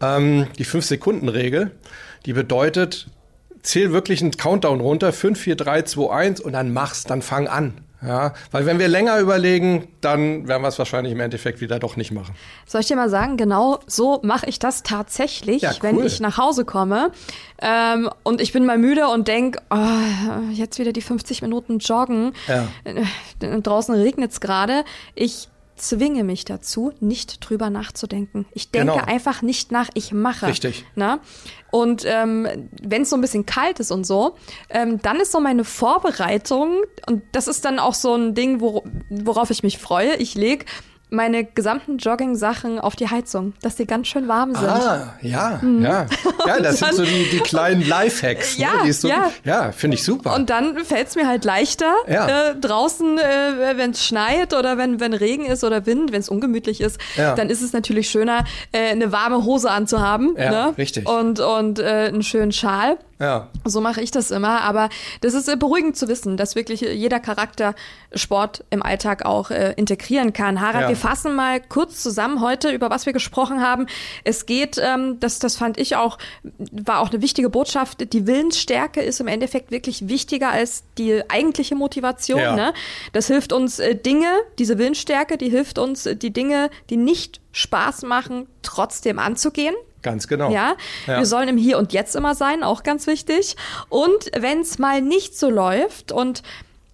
ähm, 0.00 0.46
die 0.58 0.64
Fünf-Sekunden-Regel, 0.64 1.72
die 2.26 2.32
bedeutet, 2.32 3.08
zähl 3.62 3.92
wirklich 3.92 4.22
einen 4.22 4.36
Countdown 4.36 4.80
runter, 4.80 5.12
5, 5.12 5.38
4, 5.38 5.56
3, 5.56 5.82
2, 5.82 6.10
1 6.12 6.40
und 6.40 6.52
dann 6.52 6.72
mach's, 6.72 7.04
dann 7.04 7.22
fang 7.22 7.48
an. 7.48 7.74
Ja, 8.02 8.32
weil 8.50 8.64
wenn 8.64 8.78
wir 8.78 8.88
länger 8.88 9.18
überlegen, 9.18 9.86
dann 10.00 10.48
werden 10.48 10.62
wir 10.62 10.68
es 10.68 10.78
wahrscheinlich 10.78 11.12
im 11.12 11.20
Endeffekt 11.20 11.60
wieder 11.60 11.78
doch 11.78 11.96
nicht 11.96 12.12
machen. 12.12 12.34
Soll 12.64 12.80
ich 12.80 12.86
dir 12.86 12.96
mal 12.96 13.10
sagen, 13.10 13.36
genau 13.36 13.80
so 13.86 14.20
mache 14.22 14.46
ich 14.46 14.58
das 14.58 14.82
tatsächlich, 14.82 15.60
ja, 15.60 15.72
cool. 15.72 15.76
wenn 15.82 16.04
ich 16.06 16.18
nach 16.18 16.38
Hause 16.38 16.64
komme 16.64 17.12
ähm, 17.60 18.08
und 18.22 18.40
ich 18.40 18.54
bin 18.54 18.64
mal 18.64 18.78
müde 18.78 19.08
und 19.08 19.28
denk, 19.28 19.58
oh, 19.68 20.50
jetzt 20.52 20.78
wieder 20.78 20.94
die 20.94 21.02
50 21.02 21.42
Minuten 21.42 21.78
joggen. 21.78 22.32
Ja. 22.48 22.68
Äh, 22.84 23.60
draußen 23.60 23.94
regnet's 23.94 24.40
gerade. 24.40 24.84
Ich 25.14 25.48
zwinge 25.80 26.24
mich 26.24 26.44
dazu, 26.44 26.92
nicht 27.00 27.48
drüber 27.48 27.70
nachzudenken. 27.70 28.46
Ich 28.52 28.70
denke 28.70 28.92
genau. 28.92 29.04
einfach 29.06 29.42
nicht 29.42 29.72
nach, 29.72 29.88
ich 29.94 30.12
mache. 30.12 30.46
Richtig. 30.46 30.84
Na? 30.94 31.20
Und 31.70 32.04
ähm, 32.06 32.68
wenn 32.82 33.02
es 33.02 33.10
so 33.10 33.16
ein 33.16 33.20
bisschen 33.20 33.46
kalt 33.46 33.80
ist 33.80 33.90
und 33.90 34.04
so, 34.04 34.36
ähm, 34.68 35.00
dann 35.02 35.20
ist 35.20 35.32
so 35.32 35.40
meine 35.40 35.64
Vorbereitung, 35.64 36.82
und 37.06 37.22
das 37.32 37.48
ist 37.48 37.64
dann 37.64 37.78
auch 37.78 37.94
so 37.94 38.14
ein 38.14 38.34
Ding, 38.34 38.60
wor 38.60 38.82
worauf 39.08 39.50
ich 39.50 39.62
mich 39.62 39.78
freue. 39.78 40.16
Ich 40.16 40.34
lege 40.34 40.64
meine 41.10 41.44
gesamten 41.44 41.98
Jogging-Sachen 41.98 42.78
auf 42.78 42.96
die 42.96 43.08
Heizung, 43.08 43.52
dass 43.62 43.76
sie 43.76 43.86
ganz 43.86 44.08
schön 44.08 44.28
warm 44.28 44.54
sind. 44.54 44.68
Ah, 44.68 45.14
ja, 45.20 45.58
mhm. 45.62 45.82
ja. 45.82 46.06
Ja, 46.46 46.60
das 46.60 46.80
dann, 46.80 46.94
sind 46.94 47.06
so 47.06 47.12
die, 47.12 47.30
die 47.30 47.40
kleinen 47.40 47.86
Lifehacks. 47.86 48.58
Ne? 48.58 48.64
Ja, 48.64 48.92
so, 48.92 49.08
ja. 49.08 49.30
ja 49.44 49.72
finde 49.72 49.96
ich 49.96 50.04
super. 50.04 50.34
Und 50.34 50.50
dann 50.50 50.78
fällt 50.84 51.08
es 51.08 51.16
mir 51.16 51.26
halt 51.26 51.44
leichter, 51.44 51.92
ja. 52.08 52.50
äh, 52.50 52.56
draußen, 52.56 53.18
äh, 53.18 53.76
wenn 53.76 53.90
es 53.90 54.04
schneit 54.04 54.54
oder 54.54 54.78
wenn, 54.78 55.00
wenn 55.00 55.12
Regen 55.12 55.46
ist 55.46 55.64
oder 55.64 55.86
Wind, 55.86 56.12
wenn 56.12 56.20
es 56.20 56.28
ungemütlich 56.28 56.80
ist, 56.80 56.98
ja. 57.16 57.34
dann 57.34 57.50
ist 57.50 57.62
es 57.62 57.72
natürlich 57.72 58.08
schöner, 58.08 58.44
äh, 58.72 58.90
eine 58.90 59.12
warme 59.12 59.44
Hose 59.44 59.70
anzuhaben. 59.70 60.34
Ja, 60.38 60.50
ne? 60.50 60.74
richtig. 60.78 61.08
Und, 61.08 61.40
und 61.40 61.78
äh, 61.78 62.08
einen 62.08 62.22
schönen 62.22 62.52
Schal. 62.52 62.98
Ja. 63.20 63.48
So 63.64 63.80
mache 63.80 64.00
ich 64.00 64.10
das 64.10 64.30
immer. 64.30 64.62
Aber 64.62 64.88
das 65.20 65.34
ist 65.34 65.48
äh, 65.48 65.56
beruhigend 65.56 65.96
zu 65.96 66.08
wissen, 66.08 66.36
dass 66.36 66.56
wirklich 66.56 66.80
jeder 66.80 67.20
Charakter 67.20 67.74
Sport 68.14 68.64
im 68.70 68.82
Alltag 68.82 69.24
auch 69.24 69.50
äh, 69.50 69.74
integrieren 69.76 70.32
kann. 70.32 70.60
Harald, 70.60 70.82
ja. 70.84 70.88
wir 70.88 70.96
fassen 70.96 71.36
mal 71.36 71.60
kurz 71.60 72.02
zusammen 72.02 72.40
heute, 72.40 72.70
über 72.70 72.90
was 72.90 73.06
wir 73.06 73.12
gesprochen 73.12 73.60
haben. 73.60 73.86
Es 74.24 74.46
geht, 74.46 74.80
ähm, 74.82 75.20
das, 75.20 75.38
das 75.38 75.56
fand 75.56 75.78
ich 75.78 75.96
auch, 75.96 76.18
war 76.72 77.00
auch 77.00 77.10
eine 77.10 77.20
wichtige 77.20 77.50
Botschaft, 77.50 78.12
die 78.12 78.26
Willensstärke 78.26 79.02
ist 79.02 79.20
im 79.20 79.28
Endeffekt 79.28 79.70
wirklich 79.70 80.08
wichtiger 80.08 80.50
als 80.50 80.82
die 80.96 81.22
eigentliche 81.28 81.74
Motivation. 81.74 82.40
Ja. 82.40 82.56
Ne? 82.56 82.74
Das 83.12 83.26
hilft 83.26 83.52
uns 83.52 83.78
äh, 83.78 83.94
Dinge, 83.94 84.30
diese 84.58 84.78
Willensstärke, 84.78 85.36
die 85.36 85.50
hilft 85.50 85.78
uns, 85.78 86.06
äh, 86.06 86.16
die 86.16 86.32
Dinge, 86.32 86.70
die 86.88 86.96
nicht 86.96 87.40
Spaß 87.52 88.02
machen, 88.02 88.46
trotzdem 88.62 89.18
anzugehen. 89.18 89.74
Ganz 90.02 90.28
genau. 90.28 90.50
Ja? 90.50 90.74
ja? 91.06 91.18
wir 91.18 91.26
sollen 91.26 91.48
im 91.48 91.56
Hier 91.56 91.78
und 91.78 91.92
Jetzt 91.92 92.16
immer 92.16 92.34
sein, 92.34 92.62
auch 92.62 92.82
ganz 92.82 93.06
wichtig. 93.06 93.56
Und 93.88 94.30
wenn 94.36 94.60
es 94.60 94.78
mal 94.78 95.00
nicht 95.02 95.38
so 95.38 95.50
läuft 95.50 96.12
und 96.12 96.42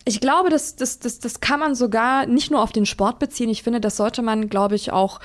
ich 0.05 0.21
glaube, 0.21 0.51
das, 0.51 0.77
das, 0.77 1.01
das, 1.01 1.19
das 1.19 1.41
kann 1.41 1.59
man 1.59 1.75
sogar 1.75 2.27
nicht 2.27 2.51
nur 2.51 2.63
auf 2.63 2.73
den 2.73 2.87
Sport 2.87 3.19
beziehen. 3.19 3.51
Ich 3.51 3.65
finde, 3.65 3.81
das 3.81 3.97
sollte 3.97 4.23
man, 4.23 4.49
glaube 4.49 4.77
ich, 4.77 4.93
auch 4.93 5.19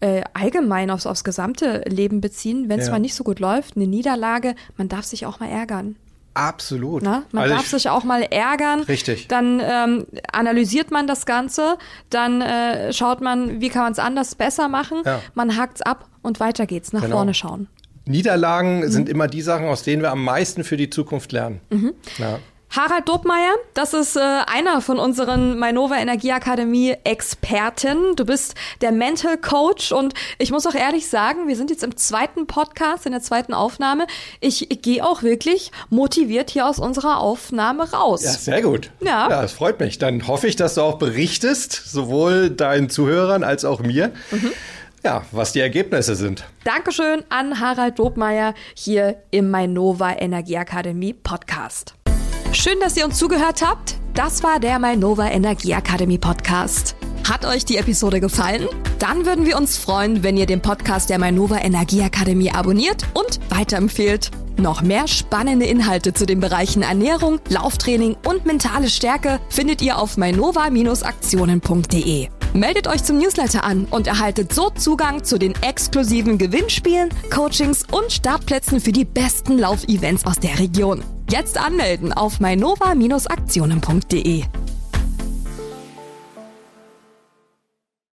äh, 0.00 0.22
allgemein 0.32 0.90
aufs, 0.90 1.06
aufs 1.06 1.24
gesamte 1.24 1.82
Leben 1.88 2.20
beziehen. 2.20 2.68
Wenn 2.68 2.78
es 2.78 2.86
ja. 2.86 2.92
mal 2.92 3.00
nicht 3.00 3.16
so 3.16 3.24
gut 3.24 3.40
läuft, 3.40 3.76
eine 3.76 3.88
Niederlage, 3.88 4.54
man 4.76 4.88
darf 4.88 5.04
sich 5.04 5.26
auch 5.26 5.40
mal 5.40 5.48
ärgern. 5.48 5.96
Absolut. 6.34 7.02
Na, 7.02 7.24
man 7.32 7.44
also 7.44 7.56
darf 7.56 7.66
sich 7.66 7.88
auch 7.88 8.04
mal 8.04 8.22
ärgern. 8.22 8.82
Richtig. 8.82 9.26
Dann 9.26 9.60
ähm, 9.60 10.06
analysiert 10.32 10.92
man 10.92 11.08
das 11.08 11.26
Ganze, 11.26 11.78
dann 12.10 12.40
äh, 12.40 12.92
schaut 12.92 13.20
man, 13.20 13.60
wie 13.60 13.70
kann 13.70 13.82
man 13.82 13.92
es 13.92 13.98
anders 13.98 14.36
besser 14.36 14.68
machen. 14.68 15.02
Ja. 15.04 15.20
Man 15.34 15.56
hakt's 15.56 15.82
ab 15.82 16.07
und 16.28 16.38
weiter 16.38 16.66
geht's, 16.66 16.92
nach 16.92 17.02
genau. 17.02 17.16
vorne 17.16 17.34
schauen. 17.34 17.66
Niederlagen 18.06 18.80
mhm. 18.80 18.88
sind 18.88 19.08
immer 19.08 19.26
die 19.26 19.42
Sachen, 19.42 19.66
aus 19.66 19.82
denen 19.82 20.02
wir 20.02 20.12
am 20.12 20.22
meisten 20.22 20.62
für 20.62 20.76
die 20.76 20.90
Zukunft 20.90 21.32
lernen. 21.32 21.60
Mhm. 21.70 21.94
Ja. 22.18 22.38
Harald 22.70 23.08
Dobmeier, 23.08 23.54
das 23.72 23.94
ist 23.94 24.16
äh, 24.16 24.20
einer 24.20 24.82
von 24.82 24.98
unseren 24.98 25.58
Mainova 25.58 25.96
Energieakademie 25.96 26.96
Experten. 27.02 28.14
Du 28.14 28.26
bist 28.26 28.54
der 28.82 28.92
Mental 28.92 29.38
Coach 29.38 29.90
und 29.90 30.12
ich 30.38 30.50
muss 30.50 30.66
auch 30.66 30.74
ehrlich 30.74 31.08
sagen, 31.08 31.48
wir 31.48 31.56
sind 31.56 31.70
jetzt 31.70 31.82
im 31.82 31.96
zweiten 31.96 32.46
Podcast, 32.46 33.06
in 33.06 33.12
der 33.12 33.22
zweiten 33.22 33.54
Aufnahme. 33.54 34.06
Ich, 34.40 34.70
ich 34.70 34.82
gehe 34.82 35.02
auch 35.02 35.22
wirklich 35.22 35.72
motiviert 35.88 36.50
hier 36.50 36.66
aus 36.66 36.78
unserer 36.78 37.20
Aufnahme 37.20 37.90
raus. 37.90 38.22
Ja, 38.24 38.32
sehr 38.32 38.60
gut. 38.60 38.90
Ja. 39.00 39.30
Ja, 39.30 39.42
das 39.42 39.52
freut 39.52 39.80
mich. 39.80 39.98
Dann 39.98 40.28
hoffe 40.28 40.46
ich, 40.46 40.56
dass 40.56 40.74
du 40.74 40.82
auch 40.82 40.98
berichtest, 40.98 41.72
sowohl 41.72 42.50
deinen 42.50 42.90
Zuhörern 42.90 43.44
als 43.44 43.64
auch 43.64 43.80
mir. 43.80 44.12
Mhm. 44.30 44.52
Ja, 45.08 45.24
was 45.32 45.52
die 45.52 45.60
Ergebnisse 45.60 46.14
sind. 46.16 46.44
Dankeschön 46.64 47.22
an 47.30 47.60
Harald 47.60 47.98
Dobmeier 47.98 48.52
hier 48.74 49.22
im 49.30 49.50
Mainova 49.50 50.12
Energieakademie 50.18 51.14
Podcast. 51.14 51.94
Schön, 52.52 52.78
dass 52.80 52.94
ihr 52.94 53.06
uns 53.06 53.16
zugehört 53.16 53.66
habt. 53.66 53.96
Das 54.12 54.42
war 54.42 54.60
der 54.60 54.78
Mainova 54.78 55.30
Energie 55.30 55.72
Akademie 55.72 56.18
Podcast. 56.18 56.94
Hat 57.26 57.46
euch 57.46 57.64
die 57.64 57.78
Episode 57.78 58.20
gefallen? 58.20 58.68
Dann 58.98 59.24
würden 59.24 59.46
wir 59.46 59.56
uns 59.56 59.78
freuen, 59.78 60.22
wenn 60.22 60.36
ihr 60.36 60.44
den 60.44 60.60
Podcast 60.60 61.08
der 61.08 61.18
Mainova 61.18 61.56
Energie 61.56 62.02
Akademie 62.02 62.52
abonniert 62.52 63.04
und 63.14 63.40
weiterempfehlt. 63.48 64.30
Noch 64.58 64.82
mehr 64.82 65.08
spannende 65.08 65.64
Inhalte 65.64 66.12
zu 66.12 66.26
den 66.26 66.40
Bereichen 66.40 66.82
Ernährung, 66.82 67.40
Lauftraining 67.48 68.14
und 68.26 68.44
mentale 68.44 68.90
Stärke 68.90 69.40
findet 69.48 69.80
ihr 69.80 69.96
auf 69.96 70.18
mainova-aktionen.de. 70.18 72.28
Meldet 72.54 72.88
euch 72.88 73.04
zum 73.04 73.18
Newsletter 73.18 73.64
an 73.64 73.86
und 73.90 74.06
erhaltet 74.06 74.54
so 74.54 74.70
Zugang 74.70 75.24
zu 75.24 75.38
den 75.38 75.52
exklusiven 75.62 76.38
Gewinnspielen, 76.38 77.10
Coachings 77.32 77.84
und 77.90 78.10
Startplätzen 78.10 78.80
für 78.80 78.92
die 78.92 79.04
besten 79.04 79.58
Laufevents 79.58 80.24
aus 80.24 80.38
der 80.38 80.58
Region. 80.58 81.04
Jetzt 81.30 81.58
anmelden 81.58 82.12
auf 82.12 82.40
mainova-aktionen.de. 82.40 84.44